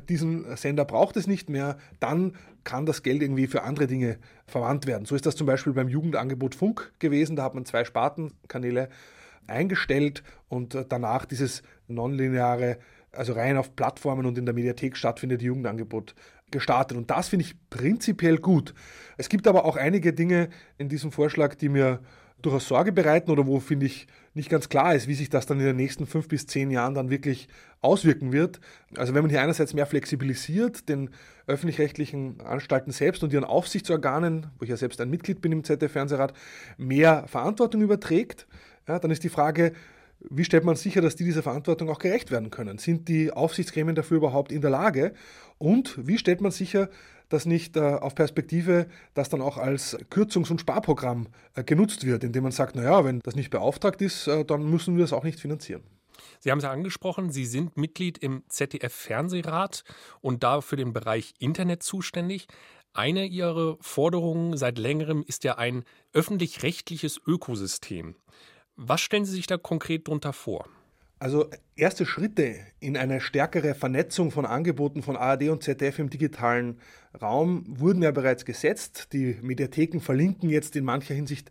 diesen 0.10 0.56
Sender 0.58 0.86
braucht 0.86 1.18
es 1.18 1.28
nicht 1.28 1.50
mehr, 1.50 1.78
dann 2.00 2.36
kann 2.64 2.86
das 2.86 3.04
Geld 3.04 3.22
irgendwie 3.22 3.48
für 3.48 3.64
andere 3.64 3.88
Dinge 3.88 4.18
verwandt 4.46 4.88
werden. 4.88 5.06
So 5.06 5.16
ist 5.16 5.26
das 5.26 5.36
zum 5.36 5.48
Beispiel 5.48 5.74
beim 5.74 5.88
Jugendangebot 5.88 6.56
Funk 6.56 6.94
gewesen. 7.00 7.36
Da 7.36 7.44
hat 7.44 7.56
man 7.56 7.66
zwei 7.66 7.86
Spartenkanäle 7.86 8.90
eingestellt 9.48 10.24
und 10.50 10.78
danach 10.90 11.26
dieses 11.26 11.64
nonlineare, 11.88 12.78
also 13.12 13.34
rein 13.34 13.58
auf 13.58 13.76
Plattformen 13.76 14.26
und 14.26 14.38
in 14.38 14.46
der 14.46 14.54
Mediathek 14.54 14.98
stattfindende 14.98 15.46
Jugendangebot 15.46 16.16
gestartet. 16.52 16.98
Und 16.98 17.10
das 17.10 17.30
finde 17.30 17.46
ich 17.46 17.56
prinzipiell 17.70 18.38
gut. 18.38 18.74
Es 19.18 19.30
gibt 19.30 19.48
aber 19.48 19.66
auch 19.66 19.76
einige 19.76 20.14
Dinge 20.14 20.50
in 20.78 20.90
diesem 20.90 21.12
Vorschlag, 21.12 21.56
die 21.56 21.70
mir 21.70 22.00
durchaus 22.42 22.68
Sorge 22.68 22.92
bereiten 22.92 23.32
oder 23.32 23.48
wo, 23.48 23.60
finde 23.60 23.86
ich, 23.86 24.08
nicht 24.34 24.50
ganz 24.50 24.70
klar 24.70 24.94
ist, 24.94 25.08
wie 25.08 25.16
sich 25.16 25.30
das 25.30 25.48
dann 25.48 25.60
in 25.60 25.66
den 25.66 25.76
nächsten 25.76 26.06
fünf 26.06 26.28
bis 26.28 26.46
zehn 26.46 26.70
Jahren 26.70 26.94
dann 26.94 27.10
wirklich 27.10 27.48
auswirken 27.82 28.32
wird. 28.32 28.60
Also 28.96 29.14
wenn 29.14 29.24
man 29.24 29.32
hier 29.32 29.42
einerseits 29.42 29.74
mehr 29.74 29.88
flexibilisiert, 29.88 30.88
den 30.90 31.10
öffentlich-rechtlichen 31.48 32.42
Anstalten 32.42 32.92
selbst 32.92 33.24
und 33.24 33.34
ihren 33.34 33.44
Aufsichtsorganen, 33.44 34.48
wo 34.58 34.64
ich 34.64 34.70
ja 34.70 34.78
selbst 34.78 35.02
ein 35.02 35.10
Mitglied 35.10 35.42
bin 35.42 35.52
im 35.52 35.64
ZDF-Fernsehrat, 35.64 36.34
mehr 36.78 37.26
Verantwortung 37.28 37.82
überträgt, 37.82 38.48
ja, 38.88 39.00
dann 39.00 39.12
ist 39.12 39.24
die 39.24 39.30
Frage, 39.30 39.74
wie 40.20 40.44
stellt 40.44 40.64
man 40.64 40.76
sicher, 40.76 41.02
dass 41.02 41.16
die 41.16 41.24
dieser 41.24 41.44
Verantwortung 41.44 41.90
auch 41.90 42.00
gerecht 42.00 42.32
werden 42.32 42.50
können? 42.50 42.78
Sind 42.78 43.08
die 43.08 43.32
Aufsichtsgremien 43.32 43.96
dafür 43.96 44.18
überhaupt 44.18 44.52
in 44.52 44.62
der 44.62 44.70
Lage? 44.70 45.14
Und 45.58 45.96
wie 46.06 46.18
stellt 46.18 46.42
man 46.42 46.52
sicher, 46.52 46.90
dass 47.30 47.46
nicht 47.46 47.76
äh, 47.76 47.82
auf 47.82 48.16
Perspektive 48.16 48.88
das 49.14 49.30
dann 49.30 49.42
auch 49.42 49.58
als 49.58 49.98
Kürzungs- 50.10 50.50
und 50.50 50.62
Sparprogramm 50.62 51.28
äh, 51.56 51.64
genutzt 51.64 52.06
wird, 52.06 52.24
indem 52.24 52.44
man 52.44 52.52
sagt, 52.52 52.76
naja, 52.76 53.04
wenn 53.04 53.20
das 53.20 53.36
nicht 53.36 53.50
beauftragt 53.50 54.02
ist, 54.02 54.28
äh, 54.28 54.46
dann 54.46 54.70
müssen 54.70 54.98
wir 54.98 55.04
es 55.04 55.14
auch 55.14 55.24
nicht 55.24 55.40
finanzieren. 55.40 55.84
Sie 56.40 56.52
haben 56.52 56.60
es 56.60 56.64
ja 56.64 56.72
angesprochen, 56.72 57.32
Sie 57.32 57.46
sind 57.46 57.78
Mitglied 57.78 58.18
im 58.18 58.44
ZDF-Fernsehrat 58.48 59.84
und 60.22 60.44
da 60.44 60.62
für 60.62 60.76
den 60.76 60.94
Bereich 60.94 61.34
Internet 61.40 61.84
zuständig. 61.84 62.48
Eine 62.94 63.26
Ihrer 63.26 63.78
Forderungen 63.82 64.58
seit 64.58 64.78
längerem 64.78 65.24
ist 65.28 65.44
ja 65.44 65.58
ein 65.58 65.84
öffentlich-rechtliches 66.14 67.20
Ökosystem. 67.28 68.16
Was 68.78 69.02
stellen 69.02 69.26
Sie 69.26 69.34
sich 69.34 69.48
da 69.48 69.58
konkret 69.58 70.08
darunter 70.08 70.34
vor? 70.34 70.70
Also 71.20 71.50
erste 71.76 72.06
Schritte 72.06 72.58
in 72.80 72.96
eine 72.96 73.22
stärkere 73.22 73.74
Vernetzung 73.74 74.30
von 74.30 74.46
Angeboten 74.46 75.02
von 75.02 75.16
ARD 75.16 75.50
und 75.50 75.64
ZDF 75.64 75.98
im 75.98 76.12
digitalen 76.12 76.80
Raum 77.20 77.64
wurden 77.68 78.04
ja 78.04 78.12
bereits 78.12 78.46
gesetzt. 78.46 79.14
Die 79.14 79.36
Mediatheken 79.42 80.00
verlinken 80.00 80.52
jetzt 80.52 80.76
in 80.76 80.86
mancher 80.86 81.16
Hinsicht 81.16 81.50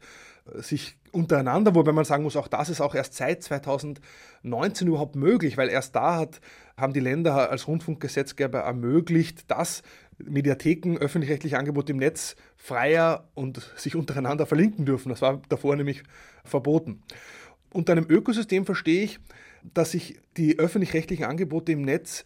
äh, 0.55 0.63
sich 0.63 0.97
untereinander, 1.11 1.75
wobei 1.75 1.91
man 1.91 2.05
sagen 2.05 2.23
muss, 2.23 2.37
auch 2.37 2.47
das 2.47 2.69
ist 2.69 2.81
auch 2.81 2.95
erst 2.95 3.15
seit 3.15 3.43
2019 3.43 4.87
überhaupt 4.87 5.17
möglich, 5.17 5.57
weil 5.57 5.69
erst 5.69 5.97
da 5.97 6.17
hat, 6.17 6.41
haben 6.77 6.93
die 6.93 7.01
Länder 7.01 7.51
als 7.51 7.67
Rundfunkgesetzgeber 7.67 8.61
ermöglicht, 8.61 9.51
dass 9.51 9.83
Mediatheken 10.19 10.97
öffentlich-rechtliche 10.99 11.59
Angebote 11.59 11.93
im 11.93 11.99
Netz 11.99 12.37
freier 12.57 13.29
und 13.35 13.61
sich 13.77 13.97
untereinander 13.97 14.47
verlinken 14.47 14.87
dürfen. 14.87 15.11
Das 15.11 15.23
war 15.23 15.43
davor 15.49 15.77
nämlich 15.77 16.03
verboten. 16.45 17.03
Unter 17.73 17.93
einem 17.93 18.07
Ökosystem 18.09 18.65
verstehe 18.65 19.03
ich, 19.03 19.21
dass 19.75 19.91
sich 19.91 20.19
die 20.37 20.59
öffentlich-rechtlichen 20.59 21.25
Angebote 21.25 21.73
im 21.73 21.83
Netz 21.83 22.25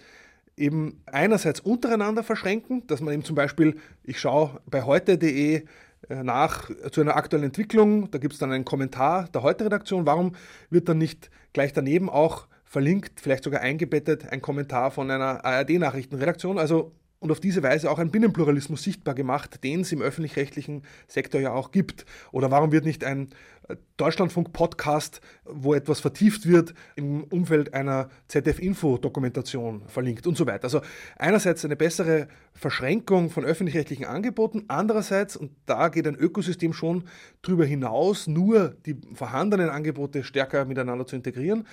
eben 0.57 1.03
einerseits 1.07 1.61
untereinander 1.61 2.23
verschränken, 2.23 2.87
dass 2.87 3.01
man 3.01 3.15
eben 3.15 3.25
zum 3.25 3.35
Beispiel, 3.35 3.77
ich 4.05 4.21
schaue 4.21 4.61
bei 4.67 4.83
heute.de 4.83 5.65
äh, 6.09 6.23
nach 6.23 6.71
zu 6.91 7.01
einer 7.01 7.17
aktuellen 7.17 7.47
Entwicklung, 7.47 8.11
da 8.11 8.19
gibt 8.19 8.35
es 8.35 8.39
dann 8.39 8.53
einen 8.53 8.65
Kommentar 8.65 9.29
der 9.29 9.43
Heute-Redaktion, 9.43 10.07
warum 10.07 10.37
wird 10.69 10.89
dann 10.89 10.99
nicht 10.99 11.31
gleich 11.53 11.73
daneben 11.73 12.09
auch 12.11 12.47
verlinkt, 12.65 13.21
vielleicht 13.21 13.45
sogar 13.45 13.63
eingebettet, 13.63 14.29
ein 14.31 14.41
Kommentar 14.41 14.91
von 14.91 15.11
einer 15.11 15.45
ARD-Nachrichtenredaktion, 15.45 16.59
also 16.59 16.93
und 17.21 17.31
auf 17.31 17.39
diese 17.39 17.63
Weise 17.63 17.91
auch 17.91 17.99
ein 17.99 18.11
Binnenpluralismus 18.11 18.83
sichtbar 18.83 19.15
gemacht, 19.15 19.63
den 19.63 19.83
es 19.83 19.93
im 19.93 20.01
öffentlich-rechtlichen 20.01 20.83
Sektor 21.07 21.41
ja 21.41 21.53
auch 21.53 21.71
gibt. 21.71 22.07
Oder 22.33 22.51
warum 22.51 22.73
wird 22.73 22.87
nicht 22.87 23.05
ein 23.05 23.29
äh, 23.69 23.77
Deutschlandfunk-Podcast, 23.99 25.21
wo 25.45 25.75
etwas 25.75 26.01
vertieft 26.01 26.49
wird, 26.49 26.73
im 26.97 27.25
Umfeld 27.25 27.75
einer 27.75 28.09
ZDF-Info-Dokumentation 28.29 29.83
verlinkt 29.87 30.27
und 30.27 30.39
so 30.39 30.47
weiter. 30.47 30.65
Also 30.65 30.81
einerseits 31.19 31.63
eine 31.63 31.77
bessere 31.77 32.27
Verschränkung 32.55 33.29
von 33.29 33.45
öffentlich-rechtlichen 33.45 34.07
Angeboten, 34.07 34.65
andererseits, 34.69 35.37
und 35.37 35.53
da 35.67 35.89
geht 35.89 36.09
ein 36.09 36.17
Ökosystem 36.17 36.73
schon 36.73 37.05
drüber 37.43 37.67
hinaus, 37.67 38.29
nur 38.29 38.77
die 38.87 38.97
vorhandenen 39.13 39.69
Angebote 39.69 40.25
stärker 40.25 40.65
miteinander 40.65 41.07
zu 41.07 41.17
integrieren 41.17 41.67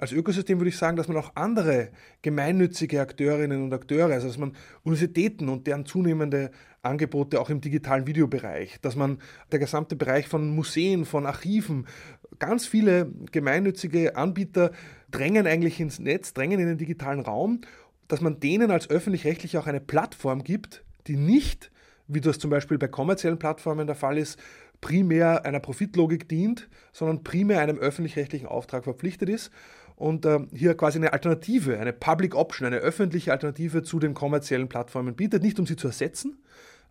als 0.00 0.12
Ökosystem 0.12 0.58
würde 0.58 0.70
ich 0.70 0.78
sagen, 0.78 0.96
dass 0.96 1.08
man 1.08 1.18
auch 1.18 1.32
andere 1.34 1.90
gemeinnützige 2.22 3.02
Akteurinnen 3.02 3.62
und 3.62 3.74
Akteure, 3.74 4.14
also 4.14 4.28
dass 4.28 4.38
man 4.38 4.56
Universitäten 4.82 5.50
und 5.50 5.66
deren 5.66 5.84
zunehmende 5.84 6.52
Angebote 6.80 7.38
auch 7.38 7.50
im 7.50 7.60
digitalen 7.60 8.06
Videobereich, 8.06 8.80
dass 8.80 8.96
man 8.96 9.18
der 9.52 9.58
gesamte 9.58 9.96
Bereich 9.96 10.26
von 10.26 10.54
Museen, 10.54 11.04
von 11.04 11.26
Archiven, 11.26 11.86
ganz 12.38 12.66
viele 12.66 13.12
gemeinnützige 13.30 14.16
Anbieter 14.16 14.72
drängen 15.10 15.46
eigentlich 15.46 15.78
ins 15.80 15.98
Netz, 15.98 16.32
drängen 16.32 16.60
in 16.60 16.68
den 16.68 16.78
digitalen 16.78 17.20
Raum, 17.20 17.60
dass 18.08 18.22
man 18.22 18.40
denen 18.40 18.70
als 18.70 18.88
öffentlich-rechtlich 18.88 19.58
auch 19.58 19.66
eine 19.66 19.80
Plattform 19.80 20.42
gibt, 20.44 20.82
die 21.08 21.16
nicht, 21.16 21.70
wie 22.08 22.22
das 22.22 22.38
zum 22.38 22.50
Beispiel 22.50 22.78
bei 22.78 22.88
kommerziellen 22.88 23.38
Plattformen 23.38 23.86
der 23.86 23.96
Fall 23.96 24.16
ist, 24.16 24.38
primär 24.80 25.44
einer 25.44 25.60
Profitlogik 25.60 26.26
dient, 26.26 26.70
sondern 26.90 27.22
primär 27.22 27.60
einem 27.60 27.76
öffentlich-rechtlichen 27.76 28.46
Auftrag 28.46 28.84
verpflichtet 28.84 29.28
ist 29.28 29.50
und 30.00 30.24
äh, 30.24 30.40
hier 30.54 30.74
quasi 30.76 30.98
eine 30.98 31.12
Alternative, 31.12 31.78
eine 31.78 31.92
Public 31.92 32.34
Option, 32.34 32.66
eine 32.66 32.78
öffentliche 32.78 33.32
Alternative 33.32 33.82
zu 33.82 33.98
den 33.98 34.14
kommerziellen 34.14 34.68
Plattformen 34.68 35.14
bietet, 35.14 35.42
nicht 35.42 35.60
um 35.60 35.66
sie 35.66 35.76
zu 35.76 35.88
ersetzen, 35.88 36.42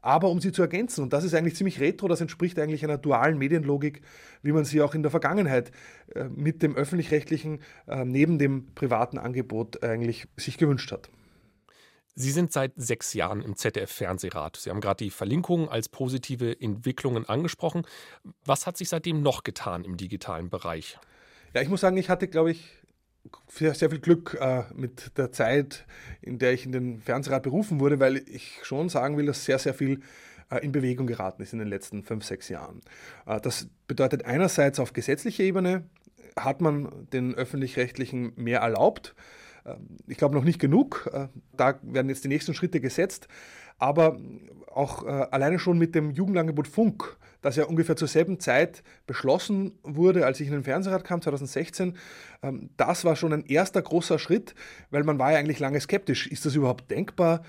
aber 0.02 0.30
um 0.30 0.40
sie 0.40 0.52
zu 0.52 0.62
ergänzen. 0.62 1.02
Und 1.02 1.12
das 1.12 1.24
ist 1.24 1.34
eigentlich 1.34 1.56
ziemlich 1.56 1.80
retro, 1.80 2.08
das 2.08 2.22
entspricht 2.22 2.60
eigentlich 2.60 2.84
einer 2.84 3.00
dualen 3.00 3.40
Medienlogik, 3.40 4.02
wie 4.44 4.52
man 4.52 4.64
sie 4.64 4.80
auch 4.84 4.94
in 4.94 5.02
der 5.02 5.10
Vergangenheit 5.10 5.72
äh, 6.14 6.26
mit 6.26 6.62
dem 6.62 6.76
öffentlich-rechtlichen 6.76 7.62
äh, 7.88 8.06
neben 8.06 8.38
dem 8.38 8.76
privaten 8.76 9.18
Angebot 9.18 9.84
eigentlich 9.84 10.28
sich 10.38 10.60
gewünscht 10.60 10.92
hat. 10.92 11.10
Sie 12.14 12.32
sind 12.32 12.52
seit 12.52 12.74
sechs 12.76 13.16
Jahren 13.16 13.42
im 13.42 13.56
ZDF-Fernsehrat. 13.56 14.58
Sie 14.58 14.70
haben 14.70 14.82
gerade 14.82 15.04
die 15.04 15.10
Verlinkungen 15.10 15.68
als 15.68 15.90
positive 15.90 16.62
Entwicklungen 16.62 17.28
angesprochen. 17.28 17.88
Was 18.46 18.68
hat 18.68 18.78
sich 18.78 18.90
seitdem 18.90 19.24
noch 19.24 19.44
getan 19.44 19.84
im 19.84 19.98
digitalen 19.98 20.52
Bereich? 20.52 21.00
Ja, 21.54 21.62
ich 21.62 21.70
muss 21.70 21.82
sagen, 21.82 21.98
ich 21.98 22.10
hatte, 22.10 22.28
glaube 22.28 22.52
ich, 22.52 22.79
sehr, 23.48 23.74
sehr 23.74 23.90
viel 23.90 24.00
Glück 24.00 24.38
äh, 24.40 24.64
mit 24.74 25.18
der 25.18 25.32
Zeit, 25.32 25.86
in 26.22 26.40
der 26.40 26.54
ich 26.54 26.66
in 26.66 26.72
den 26.72 27.02
Fernsehrat 27.02 27.44
berufen 27.44 27.80
wurde, 27.80 28.00
weil 28.00 28.18
ich 28.18 28.60
schon 28.64 28.90
sagen 28.90 29.18
will, 29.18 29.26
dass 29.26 29.46
sehr, 29.46 29.60
sehr 29.60 29.74
viel 29.74 30.02
äh, 30.50 30.64
in 30.64 30.72
Bewegung 30.72 31.08
geraten 31.08 31.42
ist 31.42 31.54
in 31.54 31.60
den 31.60 31.68
letzten 31.68 32.04
fünf, 32.04 32.26
sechs 32.26 32.50
Jahren. 32.50 32.82
Äh, 33.26 33.40
das 33.42 33.68
bedeutet 33.88 34.26
einerseits 34.26 34.80
auf 34.80 34.94
gesetzlicher 34.94 35.44
Ebene 35.44 35.84
hat 36.36 36.62
man 36.62 37.08
den 37.12 37.36
öffentlich-rechtlichen 37.36 38.34
mehr 38.36 38.60
erlaubt. 38.60 39.16
Ähm, 39.66 39.98
ich 40.08 40.18
glaube 40.18 40.36
noch 40.36 40.44
nicht 40.44 40.60
genug. 40.60 41.10
Äh, 41.14 41.28
da 41.56 41.80
werden 41.82 42.10
jetzt 42.10 42.24
die 42.24 42.30
nächsten 42.30 42.54
Schritte 42.54 42.80
gesetzt. 42.80 43.28
Aber 43.78 44.20
auch 44.72 45.06
äh, 45.06 45.28
alleine 45.32 45.60
schon 45.60 45.78
mit 45.78 45.96
dem 45.96 46.12
Jugendangebot 46.12 46.68
Funk, 46.68 47.18
das 47.42 47.56
ja 47.56 47.66
ungefähr 47.66 47.96
zur 47.96 48.08
selben 48.08 48.40
Zeit 48.40 48.84
beschlossen 49.08 49.80
wurde, 49.84 50.26
als 50.26 50.40
ich 50.40 50.48
in 50.48 50.54
den 50.54 50.64
Fernsehrat 50.64 51.04
kam, 51.04 51.22
2016, 51.22 51.96
ähm, 52.44 52.70
das 52.78 53.06
war 53.06 53.16
schon 53.16 53.34
ein 53.34 53.46
erster 53.46 53.82
großer 53.82 54.20
Schritt, 54.20 54.56
weil 54.90 55.04
man 55.04 55.20
war 55.20 55.32
ja 55.32 55.40
eigentlich 55.40 55.60
lange 55.60 55.80
skeptisch. 55.80 56.28
Ist 56.28 56.46
das 56.46 56.56
überhaupt 56.56 56.92
denkbar, 56.92 57.44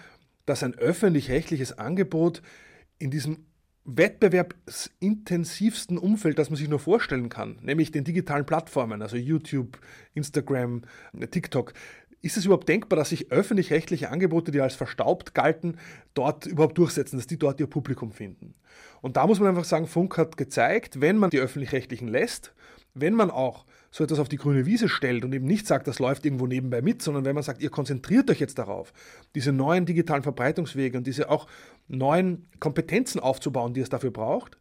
dass 0.46 0.62
ein 0.62 0.74
öffentlich-rechtliches 0.74 1.78
Angebot 1.78 2.42
in 2.98 3.10
diesem 3.10 3.44
wettbewerbsintensivsten 3.84 5.98
Umfeld, 5.98 6.38
das 6.38 6.48
man 6.50 6.56
sich 6.56 6.68
nur 6.68 6.78
vorstellen 6.78 7.28
kann, 7.28 7.58
nämlich 7.62 7.90
den 7.90 8.04
digitalen 8.04 8.46
Plattformen, 8.46 9.02
also 9.02 9.16
YouTube, 9.16 9.80
Instagram, 10.14 10.82
TikTok. 11.30 11.72
Ist 12.22 12.36
es 12.36 12.44
überhaupt 12.44 12.68
denkbar, 12.68 12.98
dass 12.98 13.10
sich 13.10 13.32
öffentlich-rechtliche 13.32 14.10
Angebote, 14.10 14.50
die 14.50 14.60
als 14.60 14.74
verstaubt 14.74 15.34
galten, 15.34 15.78
dort 16.12 16.46
überhaupt 16.46 16.76
durchsetzen, 16.76 17.16
dass 17.16 17.26
die 17.26 17.38
dort 17.38 17.60
ihr 17.60 17.66
Publikum 17.66 18.12
finden? 18.12 18.54
Und 19.00 19.16
da 19.16 19.26
muss 19.26 19.40
man 19.40 19.48
einfach 19.48 19.64
sagen, 19.64 19.86
Funk 19.86 20.18
hat 20.18 20.36
gezeigt, 20.36 21.00
wenn 21.00 21.16
man 21.16 21.30
die 21.30 21.38
öffentlich-rechtlichen 21.38 22.08
lässt, 22.08 22.52
wenn 22.92 23.14
man 23.14 23.30
auch 23.30 23.64
so 23.90 24.04
etwas 24.04 24.18
auf 24.18 24.28
die 24.28 24.36
grüne 24.36 24.66
Wiese 24.66 24.88
stellt 24.88 25.24
und 25.24 25.32
eben 25.32 25.46
nicht 25.46 25.66
sagt, 25.66 25.88
das 25.88 25.98
läuft 25.98 26.24
irgendwo 26.24 26.46
nebenbei 26.46 26.82
mit, 26.82 27.02
sondern 27.02 27.24
wenn 27.24 27.34
man 27.34 27.42
sagt, 27.42 27.62
ihr 27.62 27.70
konzentriert 27.70 28.30
euch 28.30 28.38
jetzt 28.38 28.58
darauf, 28.58 28.92
diese 29.34 29.52
neuen 29.52 29.86
digitalen 29.86 30.22
Verbreitungswege 30.22 30.98
und 30.98 31.06
diese 31.06 31.30
auch 31.30 31.46
neuen 31.88 32.46
Kompetenzen 32.60 33.18
aufzubauen, 33.20 33.74
die 33.74 33.80
es 33.80 33.88
dafür 33.88 34.10
braucht, 34.10 34.58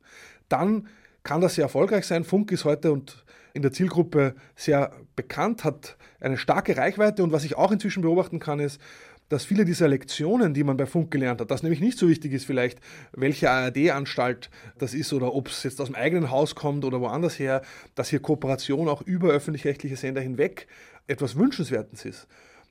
dann 0.48 0.88
kann 1.30 1.42
das 1.42 1.54
sehr 1.54 1.66
erfolgreich 1.66 2.08
sein. 2.08 2.24
Funk 2.24 2.52
ist 2.52 2.66
heute 2.66 2.92
und 2.92 3.24
in 3.54 3.62
der 3.62 3.72
Zielgruppe 3.72 4.34
sehr 4.56 4.92
bekannt, 5.16 5.64
hat 5.64 5.96
eine 6.20 6.38
starke 6.38 6.76
Reichweite 6.76 7.22
und 7.22 7.32
was 7.32 7.44
ich 7.44 7.56
auch 7.56 7.72
inzwischen 7.72 8.02
beobachten 8.02 8.40
kann, 8.40 8.60
ist, 8.60 8.82
dass 9.30 9.46
viele 9.46 9.64
dieser 9.64 9.88
Lektionen, 9.88 10.56
die 10.56 10.64
man 10.64 10.76
bei 10.76 10.88
Funk 10.88 11.12
gelernt 11.12 11.40
hat, 11.40 11.52
dass 11.52 11.62
nämlich 11.62 11.82
nicht 11.82 12.00
so 12.00 12.10
wichtig 12.10 12.34
ist 12.34 12.46
vielleicht, 12.46 12.80
welche 13.12 13.52
ARD-Anstalt 13.52 14.50
das 14.80 14.96
ist 14.96 15.14
oder 15.14 15.36
ob 15.36 15.50
es 15.50 15.62
jetzt 15.62 15.80
aus 15.80 15.86
dem 15.86 15.96
eigenen 15.96 16.32
Haus 16.32 16.56
kommt 16.56 16.84
oder 16.84 17.00
woanders 17.00 17.38
her, 17.38 17.62
dass 17.94 18.10
hier 18.10 18.24
Kooperation 18.24 18.90
auch 18.90 19.04
über 19.04 19.30
öffentlich-rechtliche 19.30 19.98
Sender 19.98 20.22
hinweg 20.22 20.66
etwas 21.06 21.36
Wünschenswertes 21.36 22.06
ist. 22.06 22.28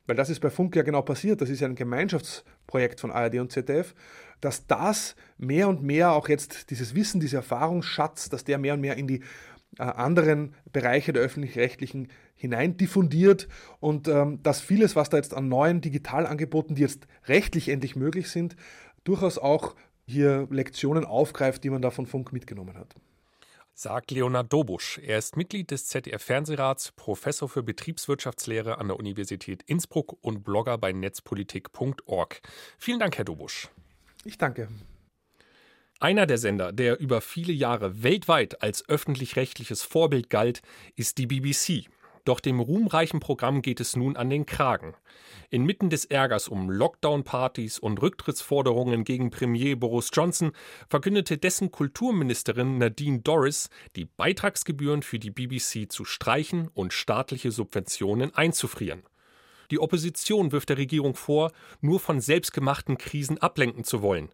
Weil 0.08 0.16
das 0.16 0.30
ist 0.30 0.40
bei 0.40 0.50
Funk 0.50 0.74
ja 0.74 0.82
genau 0.82 1.02
passiert. 1.02 1.40
Das 1.40 1.48
ist 1.48 1.60
ja 1.60 1.68
ein 1.68 1.76
Gemeinschaftsprojekt 1.76 2.98
von 2.98 3.12
ARD 3.12 3.36
und 3.36 3.52
ZDF, 3.52 3.94
dass 4.40 4.66
das 4.66 5.16
mehr 5.36 5.68
und 5.68 5.82
mehr 5.82 6.12
auch 6.12 6.28
jetzt 6.28 6.70
dieses 6.70 6.94
Wissen, 6.94 7.20
dieser 7.20 7.38
Erfahrungsschatz, 7.38 8.28
dass 8.28 8.44
der 8.44 8.58
mehr 8.58 8.74
und 8.74 8.80
mehr 8.80 8.96
in 8.96 9.06
die 9.06 9.22
äh, 9.78 9.82
anderen 9.82 10.54
Bereiche 10.72 11.12
der 11.12 11.22
öffentlich-rechtlichen 11.22 12.08
hinein 12.34 12.76
diffundiert 12.76 13.48
und 13.80 14.08
ähm, 14.08 14.42
dass 14.42 14.60
vieles, 14.60 14.96
was 14.96 15.10
da 15.10 15.16
jetzt 15.16 15.34
an 15.34 15.48
neuen 15.48 15.80
Digitalangeboten, 15.80 16.76
die 16.76 16.82
jetzt 16.82 17.06
rechtlich 17.26 17.68
endlich 17.68 17.96
möglich 17.96 18.30
sind, 18.30 18.56
durchaus 19.04 19.38
auch 19.38 19.74
hier 20.06 20.46
Lektionen 20.50 21.04
aufgreift, 21.04 21.64
die 21.64 21.70
man 21.70 21.82
da 21.82 21.90
von 21.90 22.06
Funk 22.06 22.32
mitgenommen 22.32 22.78
hat. 22.78 22.94
Sagt 23.74 24.10
Leonard 24.10 24.52
Dobusch. 24.52 24.98
Er 24.98 25.18
ist 25.18 25.36
Mitglied 25.36 25.70
des 25.70 25.86
ZDF-Fernsehrats, 25.86 26.92
Professor 26.92 27.48
für 27.48 27.62
Betriebswirtschaftslehre 27.62 28.78
an 28.78 28.88
der 28.88 28.98
Universität 28.98 29.62
Innsbruck 29.66 30.16
und 30.20 30.42
Blogger 30.42 30.78
bei 30.78 30.92
netzpolitik.org. 30.92 32.40
Vielen 32.78 32.98
Dank, 32.98 33.18
Herr 33.18 33.24
Dobusch. 33.24 33.68
Ich 34.24 34.38
danke. 34.38 34.68
Einer 36.00 36.26
der 36.26 36.38
Sender, 36.38 36.72
der 36.72 37.00
über 37.00 37.20
viele 37.20 37.52
Jahre 37.52 38.02
weltweit 38.02 38.62
als 38.62 38.88
öffentlich-rechtliches 38.88 39.82
Vorbild 39.82 40.30
galt, 40.30 40.62
ist 40.94 41.18
die 41.18 41.26
BBC. 41.26 41.88
Doch 42.24 42.40
dem 42.40 42.60
ruhmreichen 42.60 43.20
Programm 43.20 43.62
geht 43.62 43.80
es 43.80 43.96
nun 43.96 44.16
an 44.16 44.28
den 44.28 44.44
Kragen. 44.44 44.94
Inmitten 45.50 45.88
des 45.88 46.04
Ärgers 46.04 46.46
um 46.46 46.70
Lockdown-Partys 46.70 47.78
und 47.78 48.02
Rücktrittsforderungen 48.02 49.04
gegen 49.04 49.30
Premier 49.30 49.76
Boris 49.76 50.10
Johnson 50.12 50.52
verkündete 50.90 51.38
dessen 51.38 51.70
Kulturministerin 51.70 52.76
Nadine 52.76 53.20
Dorris, 53.20 53.70
die 53.96 54.04
Beitragsgebühren 54.04 55.02
für 55.02 55.18
die 55.18 55.30
BBC 55.30 55.90
zu 55.90 56.04
streichen 56.04 56.68
und 56.74 56.92
staatliche 56.92 57.50
Subventionen 57.50 58.34
einzufrieren. 58.34 59.02
Die 59.70 59.78
Opposition 59.78 60.52
wirft 60.52 60.68
der 60.68 60.78
Regierung 60.78 61.14
vor, 61.14 61.52
nur 61.80 62.00
von 62.00 62.20
selbstgemachten 62.20 62.98
Krisen 62.98 63.38
ablenken 63.38 63.84
zu 63.84 64.02
wollen. 64.02 64.30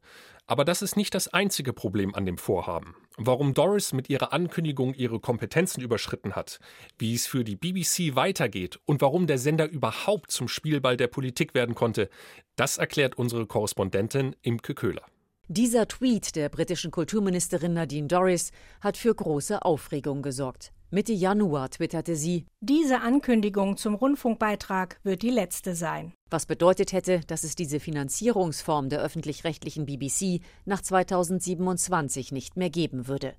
Aber 0.46 0.64
das 0.64 0.82
ist 0.82 0.96
nicht 0.96 1.14
das 1.14 1.28
einzige 1.28 1.72
Problem 1.72 2.14
an 2.14 2.26
dem 2.26 2.36
Vorhaben. 2.36 2.94
Warum 3.16 3.54
Doris 3.54 3.92
mit 3.92 4.10
ihrer 4.10 4.32
Ankündigung 4.32 4.92
ihre 4.92 5.18
Kompetenzen 5.18 5.80
überschritten 5.80 6.34
hat, 6.36 6.58
wie 6.98 7.14
es 7.14 7.26
für 7.26 7.44
die 7.44 7.56
BBC 7.56 8.14
weitergeht 8.14 8.78
und 8.84 9.00
warum 9.00 9.26
der 9.26 9.38
Sender 9.38 9.68
überhaupt 9.68 10.30
zum 10.30 10.48
Spielball 10.48 10.96
der 10.96 11.08
Politik 11.08 11.54
werden 11.54 11.74
konnte, 11.74 12.10
das 12.56 12.76
erklärt 12.76 13.16
unsere 13.16 13.46
Korrespondentin 13.46 14.36
Imke 14.42 14.74
Köhler. 14.74 15.06
Dieser 15.48 15.86
Tweet 15.86 16.36
der 16.36 16.48
britischen 16.48 16.90
Kulturministerin 16.90 17.74
Nadine 17.74 18.08
Dorris 18.08 18.50
hat 18.80 18.96
für 18.96 19.14
große 19.14 19.60
Aufregung 19.60 20.22
gesorgt. 20.22 20.72
Mitte 20.90 21.12
Januar 21.12 21.68
twitterte 21.68 22.16
sie: 22.16 22.46
Diese 22.60 23.02
Ankündigung 23.02 23.76
zum 23.76 23.94
Rundfunkbeitrag 23.94 24.98
wird 25.02 25.20
die 25.20 25.28
letzte 25.28 25.74
sein. 25.74 26.14
Was 26.30 26.46
bedeutet 26.46 26.94
hätte, 26.94 27.20
dass 27.26 27.44
es 27.44 27.56
diese 27.56 27.78
Finanzierungsform 27.78 28.88
der 28.88 29.02
öffentlich-rechtlichen 29.02 29.84
BBC 29.84 30.40
nach 30.64 30.80
2027 30.80 32.32
nicht 32.32 32.56
mehr 32.56 32.70
geben 32.70 33.06
würde. 33.06 33.34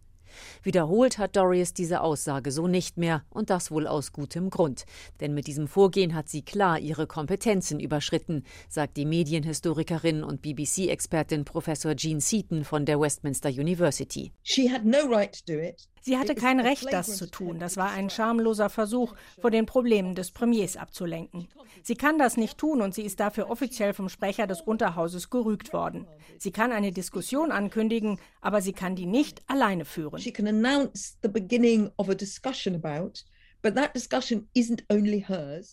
Wiederholt 0.64 1.18
hat 1.18 1.36
Dorius 1.36 1.74
diese 1.74 2.02
Aussage 2.02 2.52
so 2.52 2.68
nicht 2.68 2.98
mehr 2.98 3.24
und 3.30 3.50
das 3.50 3.72
wohl 3.72 3.88
aus 3.88 4.14
gutem 4.14 4.50
Grund. 4.50 4.86
Denn 5.20 5.34
mit 5.34 5.48
diesem 5.48 5.68
Vorgehen 5.68 6.14
hat 6.16 6.30
sie 6.30 6.42
klar 6.44 6.80
ihre 6.80 7.08
Kompetenzen 7.08 7.80
überschritten, 7.80 8.44
sagt 8.70 8.98
die 8.98 9.06
Medienhistorikerin 9.06 10.24
und 10.24 10.42
BBC-Expertin 10.42 11.46
Professor 11.46 11.96
Jean 11.96 12.20
Seaton 12.20 12.64
von 12.64 12.86
der 12.86 13.00
Westminster 13.00 13.50
University. 13.50 14.32
She 14.44 14.72
had 14.72 14.86
no 14.86 15.08
right 15.08 15.32
to 15.34 15.54
do 15.54 15.60
it. 15.60 15.88
Sie 16.06 16.20
hatte 16.20 16.36
kein 16.36 16.60
Recht, 16.60 16.86
das 16.94 17.18
zu 17.18 17.26
tun. 17.26 17.58
Das 17.58 17.78
war 17.78 17.90
ein 17.90 18.12
schamloser 18.12 18.70
Versuch, 18.70 19.16
vor 19.42 19.50
den 19.50 19.66
Problemen 19.66 20.14
des 20.14 20.30
Premiers 20.30 20.78
abzulenken. 20.78 21.48
Sie 21.82 21.96
kann 21.96 22.20
das 22.20 22.38
nicht 22.38 22.60
tun 22.60 22.84
und 22.84 22.94
sie 22.94 23.02
ist 23.02 23.20
dafür 23.20 23.50
offiziell 23.50 23.92
vom 23.96 24.08
Sprecher 24.08 24.46
des 24.46 24.62
Unterhauses 24.62 25.32
gerügt 25.32 25.74
worden. 25.74 26.06
Sie 26.38 26.52
kann 26.52 26.72
eine 26.72 26.92
Diskussion 26.92 27.52
ankündigen, 27.52 28.20
aber 28.40 28.62
sie 28.62 28.74
kann 28.74 28.96
die 28.96 29.08
nicht 29.08 29.42
alleine 29.48 29.84
führen. 29.84 30.20
She 30.20 30.32
can 30.32 30.46
announce 30.46 31.18
the 31.24 31.28
beginning 31.28 31.90
of 31.98 32.08
a 32.08 32.14
discussion 32.14 32.76
about 32.76 33.24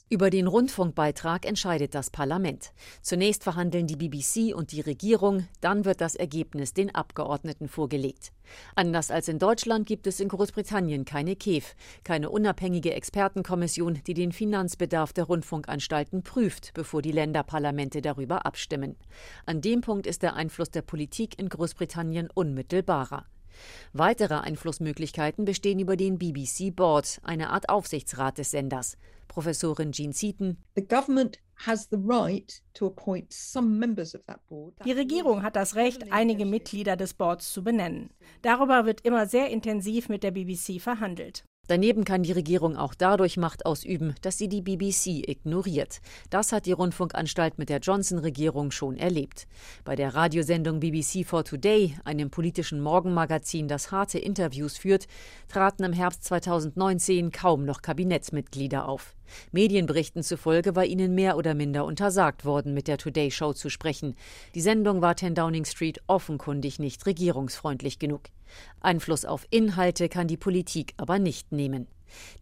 über 0.09 0.31
den 0.31 0.47
Rundfunkbeitrag 0.47 1.45
entscheidet 1.45 1.95
das 1.95 2.09
Parlament. 2.09 2.73
Zunächst 3.03 3.45
verhandeln 3.45 3.87
die 3.87 3.97
BBC 3.97 4.57
und 4.57 4.73
die 4.73 4.81
Regierung, 4.81 5.47
dann 5.61 5.85
wird 5.85 6.01
das 6.01 6.15
Ergebnis 6.15 6.73
den 6.73 6.95
Abgeordneten 6.95 7.69
vorgelegt. 7.69 8.33
Anders 8.77 9.11
als 9.11 9.29
in 9.29 9.39
Deutschland 9.39 9.87
gibt 9.87 10.07
es 10.07 10.21
in 10.21 10.29
Großbritannien 10.29 11.05
keine 11.05 11.37
KEF, 11.37 11.75
keine 12.03 12.31
unabhängige 12.31 12.95
Expertenkommission, 12.95 14.01
die 14.07 14.15
den 14.15 14.33
Finanzbedarf 14.33 15.13
der 15.13 15.25
Rundfunkanstalten 15.25 16.23
prüft, 16.23 16.73
bevor 16.73 17.03
die 17.03 17.13
Länderparlamente 17.13 18.01
darüber 18.01 18.47
abstimmen. 18.47 18.97
An 19.45 19.61
dem 19.61 19.83
Punkt 19.83 20.07
ist 20.07 20.23
der 20.23 20.33
Einfluss 20.33 20.71
der 20.71 20.81
Politik 20.81 21.39
in 21.39 21.51
Großbritannien 21.51 22.31
unmittelbarer. 22.33 23.27
Weitere 23.93 24.35
Einflussmöglichkeiten 24.35 25.45
bestehen 25.45 25.79
über 25.79 25.97
den 25.97 26.19
BBC 26.19 26.75
Board, 26.75 27.21
eine 27.23 27.51
Art 27.51 27.69
Aufsichtsrat 27.69 28.39
des 28.39 28.51
Senders. 28.51 28.97
Professorin 29.29 29.93
Jean 29.93 30.13
Seaton. 30.13 30.59
Die 34.85 34.93
Regierung 34.93 35.43
hat 35.43 35.57
das 35.57 35.75
Recht, 35.75 36.13
einige 36.13 36.45
Mitglieder 36.45 36.97
des 36.97 37.15
Boards 37.15 37.53
zu 37.53 37.65
benennen. 37.65 38.11
Darüber 38.43 38.85
wird 38.85 39.03
immer 39.03 39.27
sehr 39.27 39.49
intensiv 39.49 40.09
mit 40.09 40.23
der 40.23 40.33
BBC 40.33 40.81
verhandelt. 40.81 41.45
Daneben 41.69 42.05
kann 42.05 42.25
die 42.25 42.33
Regierung 42.33 42.77
auch 42.77 42.93
dadurch 42.93 43.37
Macht 43.37 43.67
ausüben, 43.67 44.15
dass 44.21 44.37
sie 44.37 44.49
die 44.49 44.61
BBC 44.61 45.27
ignoriert. 45.27 46.01
Das 46.29 46.51
hat 46.51 46.67
die 46.67 46.73
Rundfunkanstalt 46.73 47.57
mit 47.57 47.69
der 47.69 47.79
Johnson-Regierung 47.79 48.73
schon 48.73 48.99
erlebt. 48.99 49.47
Bei 49.85 49.95
der 49.95 50.15
Radiosendung 50.15 50.81
BBC 50.81 51.25
for 51.25 51.45
Today, 51.45 51.97
einem 52.05 52.31
politischen 52.31 52.81
Morgenmagazin, 52.81 53.69
das 53.69 53.93
harte 53.93 54.19
Interviews 54.19 54.77
führt, 54.77 55.07
traten 55.49 55.85
im 55.85 55.93
Herbst 55.93 56.25
2019 56.25 57.31
kaum 57.31 57.65
noch 57.65 57.81
Kabinettsmitglieder 57.81 58.89
auf. 58.89 59.15
Medienberichten 59.53 60.23
zufolge 60.23 60.77
war 60.77 60.85
ihnen 60.85 61.15
mehr 61.15 61.37
oder 61.37 61.55
minder 61.55 61.85
untersagt 61.85 62.45
worden, 62.45 62.75
mit 62.75 62.89
der 62.89 62.99
Today 62.99 63.31
Show 63.31 63.53
zu 63.53 63.71
sprechen. 63.71 64.17
Die 64.57 64.61
Sendung 64.61 65.01
war 65.01 65.17
10 65.17 65.37
Downing 65.37 65.65
Street 65.65 66.03
offenkundig 66.07 66.81
nicht 66.81 67.07
regierungsfreundlich 67.07 67.99
genug. 67.99 68.25
Einfluss 68.81 69.25
auf 69.25 69.47
Inhalte 69.51 70.09
kann 70.09 70.29
die 70.29 70.37
Politik 70.37 70.95
aber 70.97 71.19
nicht 71.19 71.53
nehmen. 71.53 71.87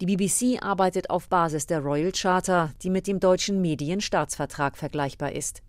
Die 0.00 0.06
BBC 0.06 0.62
arbeitet 0.62 1.10
auf 1.10 1.28
Basis 1.28 1.66
der 1.66 1.80
Royal 1.80 2.12
Charter, 2.12 2.72
die 2.82 2.90
mit 2.90 3.06
dem 3.06 3.20
deutschen 3.20 3.60
Medienstaatsvertrag 3.60 4.76
vergleichbar 4.76 5.32
ist. 5.32 5.62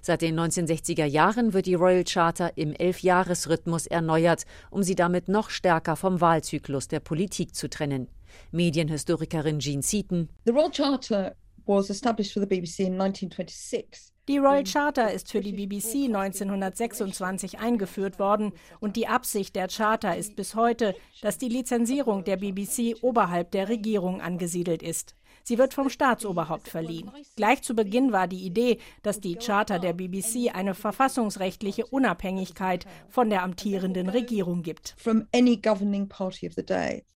Seit 0.00 0.22
den 0.22 0.38
1960er 0.38 1.06
Jahren 1.06 1.52
wird 1.52 1.66
die 1.66 1.74
Royal 1.74 2.04
Charter 2.04 2.56
im 2.56 2.74
Elfjahresrhythmus 2.74 3.86
erneuert, 3.86 4.44
um 4.70 4.82
sie 4.82 4.94
damit 4.94 5.28
noch 5.28 5.50
stärker 5.50 5.96
vom 5.96 6.20
Wahlzyklus 6.20 6.88
der 6.88 7.00
Politik 7.00 7.54
zu 7.54 7.68
trennen. 7.68 8.08
Medienhistorikerin 8.52 9.60
Jean 9.60 9.82
Seaton. 9.82 10.28
The 10.44 10.52
Royal 10.52 10.70
Charter 10.70 11.36
was 11.66 11.88
established 11.88 12.32
for 12.32 12.40
the 12.40 12.46
BBC 12.46 12.80
in 12.80 13.00
1926. 13.00 14.13
Die 14.26 14.38
Royal 14.38 14.64
Charter 14.64 15.12
ist 15.12 15.30
für 15.30 15.42
die 15.42 15.52
BBC 15.52 16.06
1926 16.06 17.58
eingeführt 17.58 18.18
worden 18.18 18.52
und 18.80 18.96
die 18.96 19.06
Absicht 19.06 19.54
der 19.54 19.68
Charter 19.68 20.16
ist 20.16 20.34
bis 20.34 20.54
heute, 20.54 20.94
dass 21.20 21.36
die 21.36 21.50
Lizenzierung 21.50 22.24
der 22.24 22.38
BBC 22.38 22.96
oberhalb 23.02 23.50
der 23.50 23.68
Regierung 23.68 24.22
angesiedelt 24.22 24.82
ist. 24.82 25.14
Sie 25.42 25.58
wird 25.58 25.74
vom 25.74 25.90
Staatsoberhaupt 25.90 26.68
verliehen. 26.68 27.10
Gleich 27.36 27.60
zu 27.60 27.74
Beginn 27.74 28.12
war 28.12 28.26
die 28.26 28.46
Idee, 28.46 28.78
dass 29.02 29.20
die 29.20 29.34
Charter 29.34 29.78
der 29.78 29.92
BBC 29.92 30.54
eine 30.54 30.74
verfassungsrechtliche 30.74 31.84
Unabhängigkeit 31.84 32.86
von 33.10 33.28
der 33.28 33.42
amtierenden 33.42 34.08
Regierung 34.08 34.62
gibt. 34.62 34.96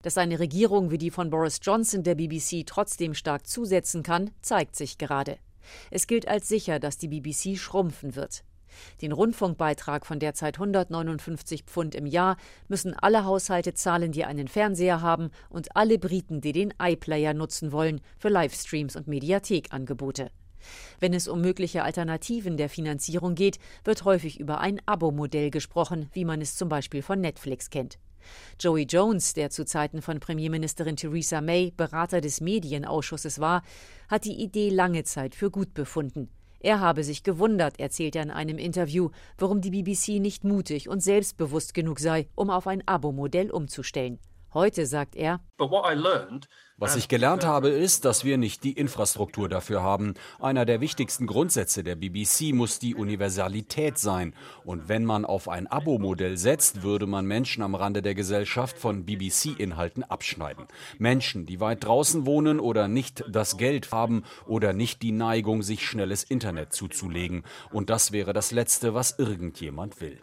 Dass 0.01 0.17
eine 0.17 0.39
Regierung 0.39 0.89
wie 0.89 0.97
die 0.97 1.11
von 1.11 1.29
Boris 1.29 1.59
Johnson 1.61 2.01
der 2.01 2.15
BBC 2.15 2.65
trotzdem 2.65 3.13
stark 3.13 3.45
zusetzen 3.45 4.01
kann, 4.01 4.31
zeigt 4.41 4.75
sich 4.75 4.97
gerade. 4.97 5.37
Es 5.91 6.07
gilt 6.07 6.27
als 6.27 6.47
sicher, 6.47 6.79
dass 6.79 6.97
die 6.97 7.07
BBC 7.07 7.57
schrumpfen 7.57 8.15
wird. 8.15 8.43
Den 9.01 9.11
Rundfunkbeitrag 9.11 10.05
von 10.05 10.19
derzeit 10.19 10.55
159 10.55 11.63
Pfund 11.63 11.95
im 11.95 12.05
Jahr 12.05 12.37
müssen 12.67 12.93
alle 12.93 13.25
Haushalte 13.25 13.73
zahlen, 13.73 14.11
die 14.11 14.25
einen 14.25 14.47
Fernseher 14.47 15.01
haben 15.01 15.31
und 15.49 15.75
alle 15.75 15.97
Briten, 15.97 16.41
die 16.41 16.51
den 16.51 16.73
iPlayer 16.81 17.33
nutzen 17.33 17.71
wollen 17.71 18.01
für 18.17 18.29
Livestreams 18.29 18.95
und 18.95 19.07
Mediathekangebote. 19.07 20.31
Wenn 20.99 21.13
es 21.13 21.27
um 21.27 21.41
mögliche 21.41 21.83
Alternativen 21.83 22.57
der 22.57 22.69
Finanzierung 22.69 23.35
geht, 23.35 23.59
wird 23.83 24.03
häufig 24.03 24.39
über 24.39 24.59
ein 24.59 24.81
Abo-Modell 24.85 25.51
gesprochen, 25.51 26.09
wie 26.13 26.25
man 26.25 26.41
es 26.41 26.55
zum 26.55 26.69
Beispiel 26.69 27.03
von 27.03 27.21
Netflix 27.21 27.69
kennt. 27.69 27.99
Joey 28.59 28.83
Jones, 28.83 29.33
der 29.33 29.49
zu 29.49 29.65
Zeiten 29.65 30.01
von 30.01 30.19
Premierministerin 30.19 30.95
Theresa 30.95 31.41
May 31.41 31.71
Berater 31.75 32.21
des 32.21 32.41
Medienausschusses 32.41 33.39
war, 33.39 33.63
hat 34.09 34.25
die 34.25 34.41
Idee 34.41 34.69
lange 34.69 35.03
Zeit 35.03 35.35
für 35.35 35.51
gut 35.51 35.73
befunden. 35.73 36.29
Er 36.59 36.79
habe 36.79 37.03
sich 37.03 37.23
gewundert, 37.23 37.79
erzählt 37.79 38.15
er 38.15 38.23
in 38.23 38.31
einem 38.31 38.57
Interview, 38.57 39.09
warum 39.37 39.61
die 39.61 39.69
BBC 39.69 40.19
nicht 40.19 40.43
mutig 40.43 40.89
und 40.89 41.01
selbstbewusst 41.01 41.73
genug 41.73 41.99
sei, 41.99 42.27
um 42.33 42.49
auf 42.49 42.65
ein 42.65 42.81
Abo-Modell 42.87 43.51
umzustellen. 43.51 44.19
Heute 44.53 44.85
sagt 44.85 45.15
er, 45.15 45.41
was 46.77 46.97
ich 46.97 47.07
gelernt 47.07 47.45
habe, 47.45 47.69
ist, 47.69 48.03
dass 48.03 48.25
wir 48.25 48.37
nicht 48.37 48.65
die 48.65 48.73
Infrastruktur 48.73 49.47
dafür 49.47 49.81
haben. 49.81 50.13
Einer 50.41 50.65
der 50.65 50.81
wichtigsten 50.81 51.25
Grundsätze 51.25 51.85
der 51.85 51.95
BBC 51.95 52.53
muss 52.53 52.79
die 52.79 52.95
Universalität 52.95 53.97
sein. 53.97 54.33
Und 54.65 54.89
wenn 54.89 55.05
man 55.05 55.23
auf 55.23 55.47
ein 55.47 55.67
Abo-Modell 55.67 56.35
setzt, 56.35 56.83
würde 56.83 57.07
man 57.07 57.25
Menschen 57.25 57.63
am 57.63 57.75
Rande 57.75 58.01
der 58.01 58.13
Gesellschaft 58.13 58.77
von 58.77 59.05
BBC-Inhalten 59.05 60.03
abschneiden. 60.03 60.65
Menschen, 60.97 61.45
die 61.45 61.61
weit 61.61 61.85
draußen 61.85 62.25
wohnen 62.25 62.59
oder 62.59 62.89
nicht 62.89 63.23
das 63.29 63.55
Geld 63.55 63.93
haben 63.93 64.23
oder 64.45 64.73
nicht 64.73 65.01
die 65.01 65.13
Neigung, 65.13 65.63
sich 65.63 65.87
schnelles 65.87 66.25
Internet 66.25 66.73
zuzulegen. 66.73 67.43
Und 67.71 67.89
das 67.89 68.11
wäre 68.11 68.33
das 68.33 68.51
Letzte, 68.51 68.93
was 68.93 69.17
irgendjemand 69.17 70.01
will. 70.01 70.19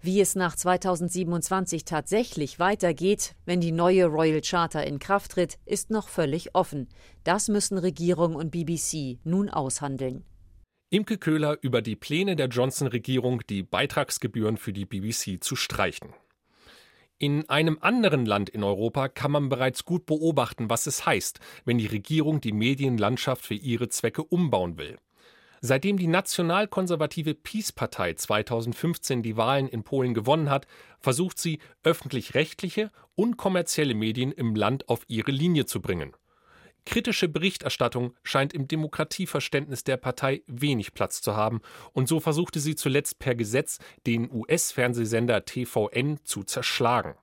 Wie 0.00 0.20
es 0.22 0.34
nach 0.34 0.56
2027 0.56 1.84
tatsächlich 1.84 2.58
weitergeht, 2.58 3.34
wenn 3.44 3.60
die 3.60 3.72
neue 3.72 4.06
Royal 4.06 4.37
Charter 4.40 4.86
in 4.86 4.98
Kraft 4.98 5.32
tritt, 5.32 5.58
ist 5.64 5.90
noch 5.90 6.08
völlig 6.08 6.54
offen. 6.54 6.88
Das 7.24 7.48
müssen 7.48 7.78
Regierung 7.78 8.34
und 8.34 8.50
BBC 8.50 9.18
nun 9.24 9.48
aushandeln. 9.48 10.24
Imke 10.90 11.18
Köhler 11.18 11.58
über 11.60 11.82
die 11.82 11.96
Pläne 11.96 12.34
der 12.34 12.48
Johnson-Regierung, 12.48 13.42
die 13.50 13.62
Beitragsgebühren 13.62 14.56
für 14.56 14.72
die 14.72 14.86
BBC 14.86 15.42
zu 15.42 15.54
streichen. 15.54 16.14
In 17.18 17.48
einem 17.50 17.78
anderen 17.80 18.24
Land 18.26 18.48
in 18.48 18.62
Europa 18.62 19.08
kann 19.08 19.32
man 19.32 19.48
bereits 19.48 19.84
gut 19.84 20.06
beobachten, 20.06 20.70
was 20.70 20.86
es 20.86 21.04
heißt, 21.04 21.40
wenn 21.64 21.76
die 21.76 21.86
Regierung 21.86 22.40
die 22.40 22.52
Medienlandschaft 22.52 23.44
für 23.44 23.54
ihre 23.54 23.88
Zwecke 23.88 24.22
umbauen 24.22 24.78
will. 24.78 24.98
Seitdem 25.60 25.96
die 25.96 26.06
nationalkonservative 26.06 27.34
Peace-Partei 27.34 28.14
2015 28.14 29.22
die 29.22 29.36
Wahlen 29.36 29.68
in 29.68 29.82
Polen 29.82 30.14
gewonnen 30.14 30.50
hat, 30.50 30.66
versucht 31.00 31.38
sie, 31.38 31.58
öffentlich-rechtliche 31.82 32.90
und 33.14 33.36
kommerzielle 33.36 33.94
Medien 33.94 34.32
im 34.32 34.54
Land 34.54 34.88
auf 34.88 35.02
ihre 35.08 35.32
Linie 35.32 35.66
zu 35.66 35.80
bringen. 35.80 36.14
Kritische 36.86 37.28
Berichterstattung 37.28 38.14
scheint 38.22 38.54
im 38.54 38.66
Demokratieverständnis 38.66 39.84
der 39.84 39.98
Partei 39.98 40.42
wenig 40.46 40.94
Platz 40.94 41.20
zu 41.20 41.36
haben, 41.36 41.60
und 41.92 42.08
so 42.08 42.18
versuchte 42.18 42.60
sie 42.60 42.76
zuletzt 42.76 43.18
per 43.18 43.34
Gesetz, 43.34 43.78
den 44.06 44.30
US-Fernsehsender 44.32 45.44
TVN 45.44 46.20
zu 46.24 46.44
zerschlagen. 46.44 47.14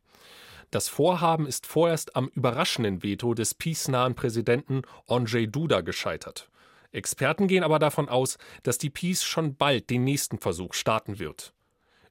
Das 0.69 0.88
Vorhaben 0.88 1.48
ist 1.48 1.65
vorerst 1.65 2.15
am 2.15 2.28
überraschenden 2.28 3.02
Veto 3.02 3.34
des 3.34 3.56
peace-nahen 3.56 4.13
Präsidenten 4.13 4.82
Andrzej 5.08 5.48
Duda 5.48 5.82
gescheitert. 5.82 6.50
Experten 6.96 7.48
gehen 7.48 7.64
aber 7.64 7.80
davon 7.80 8.10
aus, 8.10 8.38
dass 8.64 8.78
die 8.78 8.90
Peace 8.90 9.24
schon 9.24 9.56
bald 9.56 9.90
den 9.90 10.04
nächsten 10.04 10.40
Versuch 10.40 10.74
starten 10.74 11.20
wird. 11.20 11.54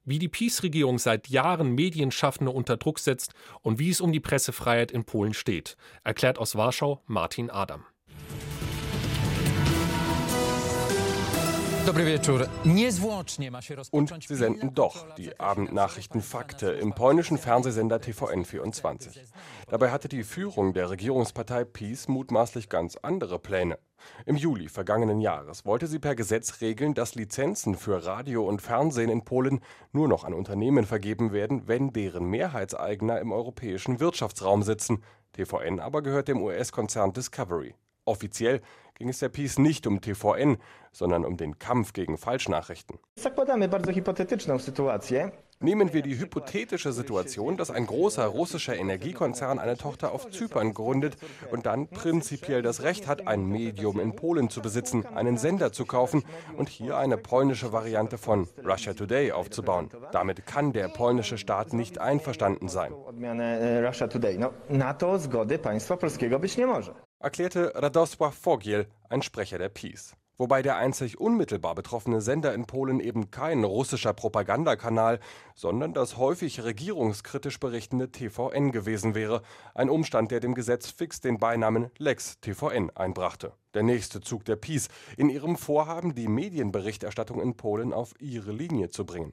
Wie 0.05 0.19
die 0.19 0.29
Peace-Regierung 0.29 0.99
seit 0.99 1.29
Jahren 1.29 1.73
Medienschaffende 1.75 2.53
unter 2.53 2.77
Druck 2.77 2.99
setzt 2.99 3.33
und 3.63 3.79
wie 3.79 3.89
es 3.89 4.03
um 4.03 4.13
die 4.13 4.21
Pressefreiheit 4.21 4.93
in 4.93 5.05
Polen 5.05 5.33
steht, 5.33 5.77
erklärt 6.03 6.39
aus 6.39 6.57
Warschau 6.57 7.03
Martin 7.07 7.51
Adam. 7.51 7.85
Und 13.91 14.25
sie 14.27 14.35
senden 14.37 14.75
doch 14.75 15.15
die 15.17 15.39
Abendnachrichten 15.39 16.23
Fakte 16.23 16.71
im 16.71 16.95
polnischen 16.95 17.37
Fernsehsender 17.37 17.97
TVN24. 17.97 19.19
Dabei 19.69 19.91
hatte 19.91 20.09
die 20.09 20.23
Führung 20.23 20.73
der 20.73 20.89
Regierungspartei 20.89 21.65
PiS 21.65 22.09
mutmaßlich 22.09 22.71
ganz 22.71 22.97
andere 22.97 23.39
Pläne. 23.39 23.79
Im 24.27 24.37
Juli 24.37 24.69
vergangenen 24.69 25.21
Jahres 25.21 25.65
wollte 25.65 25.87
sie 25.87 25.99
per 25.99 26.15
Gesetz 26.15 26.61
regeln, 26.61 26.95
dass 26.95 27.15
Lizenzen 27.15 27.75
für 27.75 28.05
Radio 28.05 28.47
und 28.49 28.63
Fernsehen 28.63 29.11
in 29.11 29.25
Polen 29.25 29.61
nur 29.93 30.09
noch 30.09 30.25
an 30.25 30.35
Unternehmen 30.35 30.87
vergeben 30.87 31.33
werden, 31.33 31.67
wenn 31.67 31.93
deren 31.93 32.27
Mehrheitseigner 32.27 33.21
im 33.21 33.33
europäischen 33.33 34.01
Wirtschaftsraum 34.01 34.63
sitzen. 34.63 35.03
TVN 35.33 35.81
aber 35.81 36.03
gehört 36.03 36.29
dem 36.29 36.43
US-Konzern 36.43 37.13
Discovery. 37.13 37.75
Offiziell 38.05 38.61
ging 38.95 39.09
es 39.09 39.19
der 39.19 39.29
Peace 39.29 39.59
nicht 39.59 39.87
um 39.87 40.01
TVN, 40.01 40.59
sondern 40.93 41.25
um 41.25 41.37
den 41.37 41.59
Kampf 41.59 41.93
gegen 41.93 42.17
Falschnachrichten. 42.17 42.99
Nehmen 45.65 45.95
wir 45.95 46.03
die 46.03 46.19
hypothetische 46.19 46.93
Situation, 46.93 47.57
dass 47.57 47.71
ein 47.71 47.87
großer 47.87 48.27
russischer 48.27 48.77
Energiekonzern 48.77 49.59
eine 49.59 49.79
Tochter 49.79 50.13
auf 50.13 50.31
Zypern 50.31 50.75
gründet 50.75 51.17
und 51.51 51.65
dann 51.65 51.89
prinzipiell 51.89 52.61
das 52.61 52.83
Recht 52.83 53.07
hat, 53.07 53.27
ein 53.27 53.47
Medium 53.47 53.99
in 53.99 54.15
Polen 54.15 54.51
zu 54.51 54.61
besitzen, 54.61 55.07
einen 55.07 55.39
Sender 55.39 55.73
zu 55.73 55.87
kaufen 55.87 56.23
und 56.59 56.69
hier 56.69 56.99
eine 56.99 57.17
polnische 57.17 57.73
Variante 57.73 58.19
von 58.19 58.47
Russia 58.63 58.93
Today 58.93 59.33
aufzubauen. 59.33 59.89
Damit 60.13 60.45
kann 60.45 60.75
der 60.75 60.89
polnische 60.89 61.39
Staat 61.39 61.73
nicht 61.73 61.99
einverstanden 61.99 62.69
sein. 62.69 62.93
Erklärte 67.21 67.73
Radosław 67.75 68.33
Fogiel, 68.33 68.87
ein 69.09 69.23
Sprecher 69.23 69.57
der 69.57 69.71
Peace 69.71 70.15
wobei 70.39 70.63
der 70.63 70.77
einzig 70.77 71.21
unmittelbar 71.21 71.75
betroffene 71.75 72.21
Sender 72.21 72.55
in 72.55 72.67
Polen 72.67 73.01
eben 73.01 73.31
kein 73.31 73.63
russischer 73.63 74.13
Propagandakanal, 74.13 75.21
sondern 75.55 75.93
das 75.93 76.17
häufig 76.17 76.65
regierungskritisch 76.65 77.61
berichtende 77.61 78.11
TVN 78.11 78.73
gewesen 78.73 79.15
wäre, 79.15 79.43
ein 79.75 79.91
Umstand, 79.91 80.31
der 80.31 80.41
dem 80.41 80.55
Gesetz 80.55 80.91
fix 80.91 81.21
den 81.21 81.39
Beinamen 81.39 81.91
Lex 81.99 82.41
TVN 82.41 82.91
einbrachte. 82.95 83.53
Der 83.75 83.83
nächste 83.83 84.21
Zug 84.21 84.45
der 84.45 84.57
Peace 84.57 84.89
in 85.17 85.29
ihrem 85.29 85.57
Vorhaben, 85.57 86.15
die 86.15 86.29
Medienberichterstattung 86.29 87.41
in 87.41 87.57
Polen 87.57 87.93
auf 87.93 88.15
ihre 88.19 88.53
Linie 88.53 88.89
zu 88.89 89.05
bringen. 89.05 89.33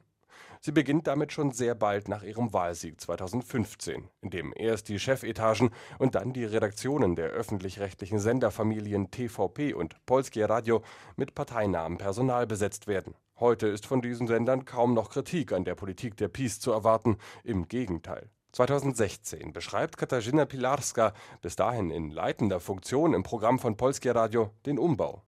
Sie 0.63 0.71
beginnt 0.71 1.07
damit 1.07 1.31
schon 1.31 1.51
sehr 1.51 1.73
bald 1.73 2.07
nach 2.07 2.21
ihrem 2.21 2.53
Wahlsieg 2.53 3.01
2015, 3.01 4.07
in 4.21 4.29
dem 4.29 4.53
erst 4.55 4.89
die 4.89 4.99
Chefetagen 4.99 5.71
und 5.97 6.13
dann 6.13 6.33
die 6.33 6.45
Redaktionen 6.45 7.15
der 7.15 7.29
öffentlich-rechtlichen 7.29 8.19
Senderfamilien 8.19 9.09
TVP 9.09 9.73
und 9.73 9.95
Polskie 10.05 10.43
Radio 10.43 10.83
mit 11.15 11.33
parteinahem 11.33 11.97
Personal 11.97 12.45
besetzt 12.45 12.85
werden. 12.85 13.15
Heute 13.39 13.65
ist 13.65 13.87
von 13.87 14.03
diesen 14.03 14.27
Sendern 14.27 14.63
kaum 14.65 14.93
noch 14.93 15.09
Kritik 15.09 15.51
an 15.51 15.63
der 15.63 15.73
Politik 15.73 16.15
der 16.17 16.27
PiS 16.27 16.59
zu 16.59 16.71
erwarten, 16.71 17.17
im 17.43 17.67
Gegenteil. 17.67 18.29
2016 18.51 19.53
beschreibt 19.53 19.97
Katarzyna 19.97 20.45
Pilarska, 20.45 21.13
bis 21.41 21.55
dahin 21.55 21.89
in 21.89 22.11
leitender 22.11 22.59
Funktion 22.59 23.15
im 23.15 23.23
Programm 23.23 23.57
von 23.57 23.77
Polskie 23.77 24.09
Radio, 24.09 24.51
den 24.67 24.77
Umbau. 24.77 25.23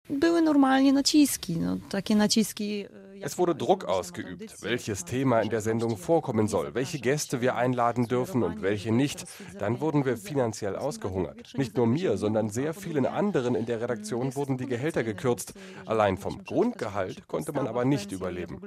Es 3.21 3.39
wurde 3.39 3.55
Druck 3.55 3.85
ausgeübt, 3.85 4.63
welches 4.63 5.05
Thema 5.05 5.41
in 5.41 5.51
der 5.51 5.61
Sendung 5.61 5.97
vorkommen 5.97 6.49
soll, 6.49 6.75
welche 6.75 6.99
Gäste 6.99 7.41
wir 7.41 7.55
einladen 7.57 8.07
dürfen 8.07 8.43
und 8.43 8.63
welche 8.63 8.93
nicht. 8.93 9.27
Dann 9.59 9.81
wurden 9.81 10.05
wir 10.05 10.17
finanziell 10.17 10.77
ausgehungert. 10.77 11.53
Nicht 11.57 11.77
nur 11.77 11.87
mir, 11.87 12.17
sondern 12.17 12.49
sehr 12.49 12.75
vielen 12.75 13.07
anderen 13.07 13.55
in 13.55 13.67
der 13.67 13.81
Redaktion 13.81 14.35
wurden 14.35 14.59
die 14.59 14.67
Gehälter 14.67 15.05
gekürzt. 15.05 15.55
Allein 15.87 16.17
vom 16.17 16.45
Grundgehalt 16.45 17.27
konnte 17.29 17.53
man 17.53 17.67
aber 17.67 17.85
nicht 17.85 18.13
überleben. 18.13 18.61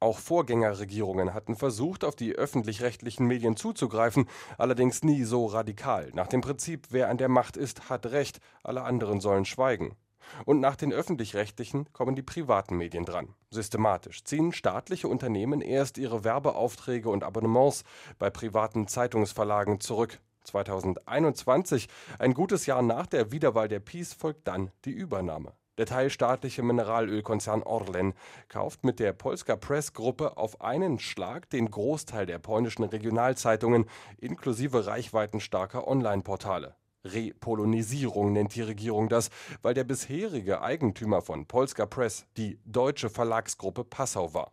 Auch 0.00 0.18
Vorgängerregierungen 0.18 1.34
hatten 1.34 1.56
versucht, 1.56 2.04
auf 2.04 2.14
die 2.14 2.34
öffentlich-rechtlichen 2.34 3.26
Medien 3.26 3.56
zuzugreifen, 3.56 4.28
allerdings 4.56 5.02
nie 5.02 5.24
so 5.24 5.46
radikal, 5.46 6.10
nach 6.14 6.28
dem 6.28 6.40
Prinzip, 6.40 6.86
wer 6.90 7.08
an 7.08 7.18
der 7.18 7.28
Macht 7.28 7.56
ist, 7.56 7.90
hat 7.90 8.06
Recht, 8.06 8.38
alle 8.62 8.82
anderen 8.82 9.20
sollen 9.20 9.44
schweigen. 9.44 9.96
Und 10.44 10.60
nach 10.60 10.76
den 10.76 10.92
öffentlich-rechtlichen 10.92 11.92
kommen 11.92 12.14
die 12.14 12.22
privaten 12.22 12.76
Medien 12.76 13.04
dran. 13.04 13.34
Systematisch 13.50 14.24
ziehen 14.24 14.52
staatliche 14.52 15.08
Unternehmen 15.08 15.60
erst 15.60 15.98
ihre 15.98 16.24
Werbeaufträge 16.24 17.08
und 17.08 17.24
Abonnements 17.24 17.84
bei 18.18 18.30
privaten 18.30 18.86
Zeitungsverlagen 18.86 19.80
zurück. 19.80 20.20
2021, 20.44 21.88
ein 22.18 22.34
gutes 22.34 22.66
Jahr 22.66 22.82
nach 22.82 23.06
der 23.06 23.32
Wiederwahl 23.32 23.68
der 23.68 23.80
Peace, 23.80 24.14
folgt 24.14 24.48
dann 24.48 24.70
die 24.84 24.92
Übernahme. 24.92 25.52
Der 25.78 25.86
teilstaatliche 25.86 26.64
Mineralölkonzern 26.64 27.62
Orlen 27.62 28.14
kauft 28.48 28.84
mit 28.84 28.98
der 28.98 29.12
Polska 29.12 29.54
Press 29.54 29.92
Gruppe 29.92 30.36
auf 30.36 30.60
einen 30.60 30.98
Schlag 30.98 31.48
den 31.50 31.70
Großteil 31.70 32.26
der 32.26 32.40
polnischen 32.40 32.82
Regionalzeitungen 32.82 33.86
inklusive 34.18 34.86
reichweitenstarker 34.86 35.86
Online-Portale. 35.86 36.74
Repolonisierung 37.04 38.32
nennt 38.32 38.54
die 38.54 38.62
Regierung 38.62 39.08
das, 39.08 39.30
weil 39.62 39.74
der 39.74 39.84
bisherige 39.84 40.62
Eigentümer 40.62 41.22
von 41.22 41.46
Polska 41.46 41.86
Press 41.86 42.26
die 42.36 42.58
deutsche 42.64 43.10
Verlagsgruppe 43.10 43.84
Passau 43.84 44.34
war. 44.34 44.52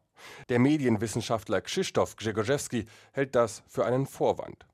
Der 0.50 0.60
Medienwissenschaftler 0.60 1.62
Krzysztof 1.62 2.16
Grzegorzewski 2.16 2.86
hält 3.12 3.36
das 3.36 3.64
für 3.68 3.86
einen 3.86 4.06
Vorwand. 4.06 4.66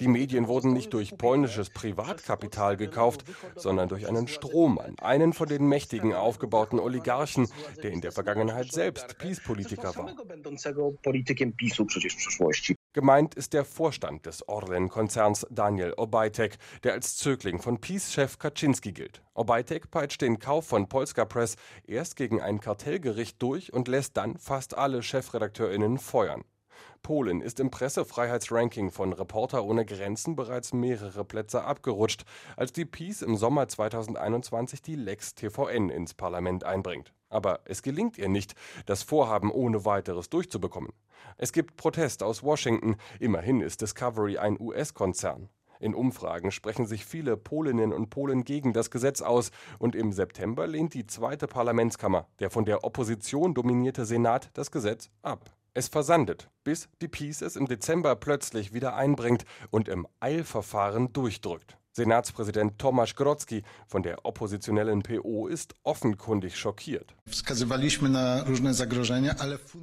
Die 0.00 0.08
Medien 0.08 0.46
wurden 0.46 0.72
nicht 0.72 0.92
durch 0.92 1.16
polnisches 1.16 1.70
Privatkapital 1.70 2.76
gekauft, 2.76 3.24
sondern 3.56 3.88
durch 3.88 4.06
einen 4.08 4.28
Strohmann, 4.28 4.98
einen 5.00 5.32
von 5.32 5.48
den 5.48 5.66
mächtigen 5.66 6.14
aufgebauten 6.14 6.78
Oligarchen, 6.78 7.48
der 7.82 7.92
in 7.92 8.00
der 8.00 8.12
Vergangenheit 8.12 8.72
selbst 8.72 9.16
Peace-Politiker 9.18 9.96
war. 9.96 10.14
Gemeint 12.92 13.34
ist 13.36 13.52
der 13.52 13.64
Vorstand 13.64 14.26
des 14.26 14.48
Orlen-Konzerns 14.48 15.46
Daniel 15.48 15.94
Obajtek, 15.96 16.58
der 16.82 16.92
als 16.92 17.16
Zögling 17.16 17.60
von 17.60 17.80
Peace-Chef 17.80 18.38
Kaczynski 18.38 18.92
gilt. 18.92 19.22
Obajtek 19.34 19.90
peitscht 19.90 20.20
den 20.20 20.40
Kauf 20.40 20.66
von 20.66 20.88
Polska 20.88 21.24
Press 21.24 21.56
erst 21.84 22.16
gegen 22.16 22.40
ein 22.42 22.60
Kartellgericht 22.60 23.40
durch 23.40 23.72
und 23.72 23.88
lässt 23.88 24.16
dann 24.16 24.36
fast 24.38 24.76
alle 24.76 25.02
ChefredakteurInnen 25.02 25.98
feuern. 25.98 26.42
Polen 27.02 27.40
ist 27.40 27.60
im 27.60 27.70
Pressefreiheitsranking 27.70 28.90
von 28.90 29.12
Reporter 29.12 29.64
ohne 29.64 29.84
Grenzen 29.84 30.36
bereits 30.36 30.72
mehrere 30.72 31.24
Plätze 31.24 31.64
abgerutscht, 31.64 32.24
als 32.56 32.72
die 32.72 32.84
Peace 32.84 33.22
im 33.22 33.36
Sommer 33.36 33.68
2021 33.68 34.82
die 34.82 34.96
Lex 34.96 35.34
TVN 35.34 35.90
ins 35.90 36.14
Parlament 36.14 36.64
einbringt. 36.64 37.12
Aber 37.28 37.60
es 37.64 37.82
gelingt 37.82 38.18
ihr 38.18 38.28
nicht, 38.28 38.54
das 38.86 39.02
Vorhaben 39.02 39.50
ohne 39.50 39.84
weiteres 39.84 40.30
durchzubekommen. 40.30 40.92
Es 41.36 41.52
gibt 41.52 41.76
Protest 41.76 42.22
aus 42.22 42.42
Washington, 42.42 42.96
immerhin 43.18 43.60
ist 43.60 43.80
Discovery 43.80 44.38
ein 44.38 44.58
US-Konzern. 44.60 45.48
In 45.80 45.94
Umfragen 45.94 46.50
sprechen 46.50 46.86
sich 46.86 47.06
viele 47.06 47.38
Polinnen 47.38 47.94
und 47.94 48.10
Polen 48.10 48.44
gegen 48.44 48.74
das 48.74 48.90
Gesetz 48.90 49.22
aus 49.22 49.50
und 49.78 49.96
im 49.96 50.12
September 50.12 50.66
lehnt 50.66 50.92
die 50.92 51.06
zweite 51.06 51.46
Parlamentskammer, 51.46 52.26
der 52.38 52.50
von 52.50 52.66
der 52.66 52.84
Opposition 52.84 53.54
dominierte 53.54 54.04
Senat, 54.04 54.50
das 54.52 54.70
Gesetz 54.70 55.10
ab. 55.22 55.50
Es 55.72 55.86
versandet, 55.86 56.50
bis 56.64 56.88
die 57.00 57.06
Peace 57.06 57.42
es 57.42 57.54
im 57.54 57.66
Dezember 57.66 58.16
plötzlich 58.16 58.72
wieder 58.72 58.96
einbringt 58.96 59.44
und 59.70 59.88
im 59.88 60.06
Eilverfahren 60.18 61.12
durchdrückt. 61.12 61.79
Senatspräsident 61.92 62.78
Tomasz 62.78 63.14
Grodzki 63.16 63.62
von 63.88 64.02
der 64.02 64.24
oppositionellen 64.24 65.02
PO 65.02 65.48
ist 65.48 65.74
offenkundig 65.82 66.56
schockiert. 66.56 67.14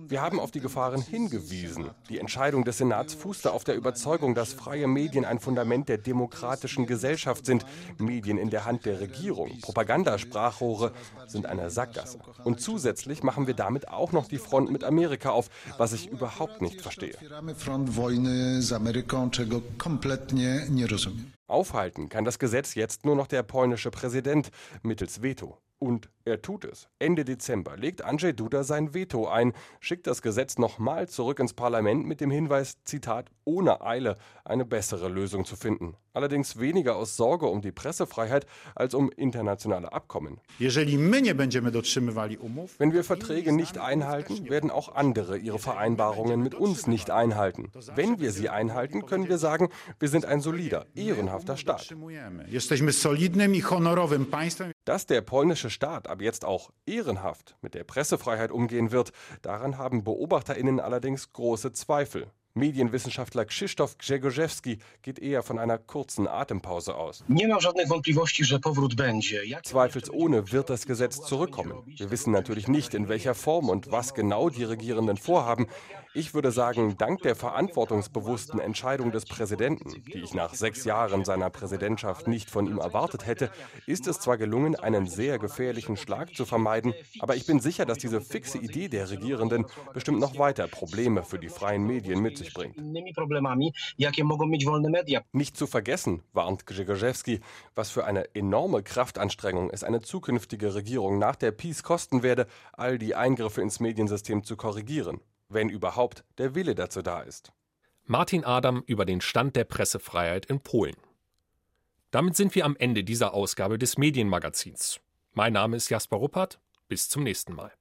Wir 0.08 0.22
haben 0.22 0.40
auf 0.40 0.52
die 0.52 0.60
Gefahren 0.62 1.02
hingewiesen. 1.02 1.92
Die 2.10 2.20
Entscheidung 2.20 2.64
des 2.64 2.78
Senats 2.78 3.14
fußte 3.14 3.52
auf 3.52 3.66
der 3.66 3.76
Überzeugung, 3.76 4.36
dass 4.36 4.54
freie 4.54 4.88
Medien 4.88 5.26
ein 5.26 5.40
Fundament 5.40 5.90
der 5.90 5.98
demokratischen 5.98 6.86
Gesellschaft 6.86 7.46
sind. 7.46 7.66
Medien 7.98 8.38
in 8.38 8.50
der 8.50 8.66
Hand 8.66 8.86
der 8.86 9.02
Regierung, 9.02 9.60
Propagandasprachrohre 9.62 10.94
sind 11.28 11.46
eine 11.46 11.70
Sackgasse. 11.70 12.20
Und 12.46 12.62
zusätzlich 12.62 13.22
machen 13.24 13.48
wir 13.48 13.54
damit 13.54 13.90
auch 13.90 14.14
noch 14.14 14.28
die 14.28 14.38
Front 14.38 14.72
mit 14.72 14.84
Amerika 14.84 15.32
auf, 15.32 15.50
was 15.78 15.92
ich 15.92 16.08
überhaupt 16.10 16.62
nicht 16.62 16.82
verstehe. 16.82 17.18
Aufhalten 21.48 22.10
kann 22.10 22.26
das 22.26 22.40
Gesetz 22.40 22.76
jetzt 22.76 23.06
nur 23.06 23.16
noch 23.16 23.28
der 23.28 23.44
polnische 23.44 23.90
Präsident 23.90 24.52
mittels 24.84 25.22
Veto. 25.22 25.58
Und 25.80 26.10
er 26.26 26.42
tut 26.42 26.66
es. 26.66 26.90
Ende 27.00 27.24
Dezember 27.24 27.78
legt 27.78 28.02
Andrzej 28.02 28.34
Duda 28.34 28.64
sein 28.64 28.94
Veto 28.94 29.28
ein, 29.28 29.54
schickt 29.80 30.08
das 30.08 30.22
Gesetz 30.22 30.58
nochmal 30.58 31.08
zurück 31.08 31.40
ins 31.40 31.54
Parlament 31.54 32.06
mit 32.06 32.20
dem 32.20 32.32
Hinweis, 32.32 32.84
Zitat, 32.84 33.32
ohne 33.46 33.82
Eile 33.82 34.18
eine 34.44 34.66
bessere 34.66 35.08
Lösung 35.08 35.46
zu 35.46 35.56
finden. 35.56 35.96
Allerdings 36.14 36.60
weniger 36.60 36.96
aus 36.96 37.16
Sorge 37.16 37.46
um 37.46 37.62
die 37.62 37.72
Pressefreiheit 37.72 38.48
als 38.76 38.96
um 38.96 39.12
internationale 39.12 39.94
Abkommen. 39.94 40.42
Wenn 40.58 40.76
wir 42.92 43.04
Verträge 43.04 43.54
nicht 43.54 43.78
einhalten, 43.78 44.50
werden 44.50 44.72
auch 44.72 44.96
andere 44.96 45.38
ihre 45.38 45.60
Vereinbarungen 45.60 46.42
mit 46.42 46.56
uns 46.56 46.88
nicht 46.88 47.12
einhalten. 47.12 47.72
Wenn 47.96 48.20
wir 48.20 48.32
sie 48.32 48.50
einhalten, 48.50 49.06
können 49.06 49.30
wir 49.30 49.38
sagen, 49.38 49.70
wir 50.00 50.10
sind 50.10 50.26
ein 50.26 50.42
solider, 50.42 50.88
ehrenhafter 50.96 51.56
Staat. 51.56 51.96
Dass 54.88 55.06
der 55.06 55.20
polnische 55.20 55.70
Staat 55.70 56.08
ab 56.08 56.22
jetzt 56.22 56.46
auch 56.46 56.72
ehrenhaft 56.86 57.58
mit 57.62 57.74
der 57.74 57.84
Pressefreiheit 57.84 58.54
umgehen 58.54 58.94
wird, 58.94 59.12
daran 59.42 59.78
haben 59.78 60.06
BeobachterInnen 60.06 60.80
allerdings 60.80 61.34
große 61.34 61.74
Zweifel. 61.74 62.32
Medienwissenschaftler 62.54 63.44
Krzysztof 63.44 63.98
Grzegorzewski 63.98 64.80
geht 65.02 65.20
eher 65.20 65.44
von 65.44 65.60
einer 65.60 65.78
kurzen 65.78 66.26
Atempause 66.26 66.96
aus. 66.96 67.26
Zweifelsohne 69.64 70.54
wird 70.54 70.70
das 70.70 70.86
Gesetz 70.86 71.22
zurückkommen. 71.22 71.84
Wir 71.86 72.10
wissen 72.10 72.32
natürlich 72.32 72.70
nicht, 72.70 72.94
in 72.94 73.10
welcher 73.10 73.36
Form 73.36 73.68
und 73.68 73.92
was 73.92 74.14
genau 74.14 74.50
die 74.50 74.64
Regierenden 74.64 75.18
vorhaben. 75.18 75.68
Ich 76.18 76.34
würde 76.34 76.52
sagen, 76.52 76.98
dank 76.98 77.22
der 77.22 77.36
verantwortungsbewussten 77.36 78.60
Entscheidung 78.60 79.12
des 79.12 79.26
Präsidenten, 79.26 80.04
die 80.04 80.18
ich 80.18 80.34
nach 80.34 80.56
sechs 80.56 80.84
Jahren 80.84 81.24
seiner 81.24 81.52
Präsidentschaft 81.52 82.28
nicht 82.28 82.50
von 82.50 82.66
ihm 82.66 82.80
erwartet 82.80 83.28
hätte, 83.28 83.52
ist 83.86 84.08
es 84.08 84.20
zwar 84.20 84.40
gelungen, 84.40 84.76
einen 84.76 85.06
sehr 85.06 85.38
gefährlichen 85.38 85.96
Schlag 85.96 86.34
zu 86.34 86.46
vermeiden, 86.46 86.96
aber 87.20 87.36
ich 87.36 87.46
bin 87.46 87.60
sicher, 87.60 87.86
dass 87.86 88.00
diese 88.00 88.20
fixe 88.20 88.58
Idee 88.58 88.88
der 88.88 89.12
Regierenden 89.12 89.68
bestimmt 89.94 90.20
noch 90.20 90.40
weiter 90.40 90.68
Probleme 90.68 91.22
für 91.24 91.38
die 91.38 91.50
freien 91.50 91.86
Medien 91.86 92.20
mit 92.20 92.36
sich 92.40 92.52
bringt. 92.52 92.78
Nicht 95.34 95.56
zu 95.56 95.68
vergessen, 95.68 96.24
warnt 96.34 96.66
Grzegorzewski, 96.66 97.42
was 97.76 97.92
für 97.92 98.06
eine 98.06 98.34
enorme 98.34 98.82
Kraftanstrengung 98.82 99.70
es 99.70 99.84
eine 99.84 100.02
zukünftige 100.02 100.74
Regierung 100.74 101.20
nach 101.20 101.36
der 101.36 101.52
Peace 101.52 101.84
kosten 101.84 102.24
werde, 102.24 102.48
all 102.74 102.98
die 102.98 103.14
Eingriffe 103.14 103.62
ins 103.62 103.80
Mediensystem 103.80 104.44
zu 104.44 104.58
korrigieren 104.58 105.22
wenn 105.50 105.70
überhaupt 105.70 106.24
der 106.38 106.56
Wille 106.56 106.76
dazu 106.76 107.02
da 107.02 107.22
ist. 107.22 107.52
Martin 108.06 108.46
Adam 108.46 108.84
über 108.86 109.06
den 109.06 109.22
Stand 109.22 109.56
der 109.56 109.66
Pressefreiheit 109.66 110.46
in 110.46 110.62
Polen. 110.62 110.96
Damit 112.12 112.36
sind 112.36 112.56
wir 112.56 112.66
am 112.66 112.78
Ende 112.78 113.04
dieser 113.04 113.34
Ausgabe 113.34 113.78
des 113.78 113.98
Medienmagazins. 113.98 115.02
Mein 115.34 115.54
Name 115.54 115.76
ist 115.76 115.90
Jasper 115.90 116.18
Ruppert. 116.18 116.60
Bis 116.88 117.10
zum 117.10 117.24
nächsten 117.24 117.54
Mal. 117.54 117.74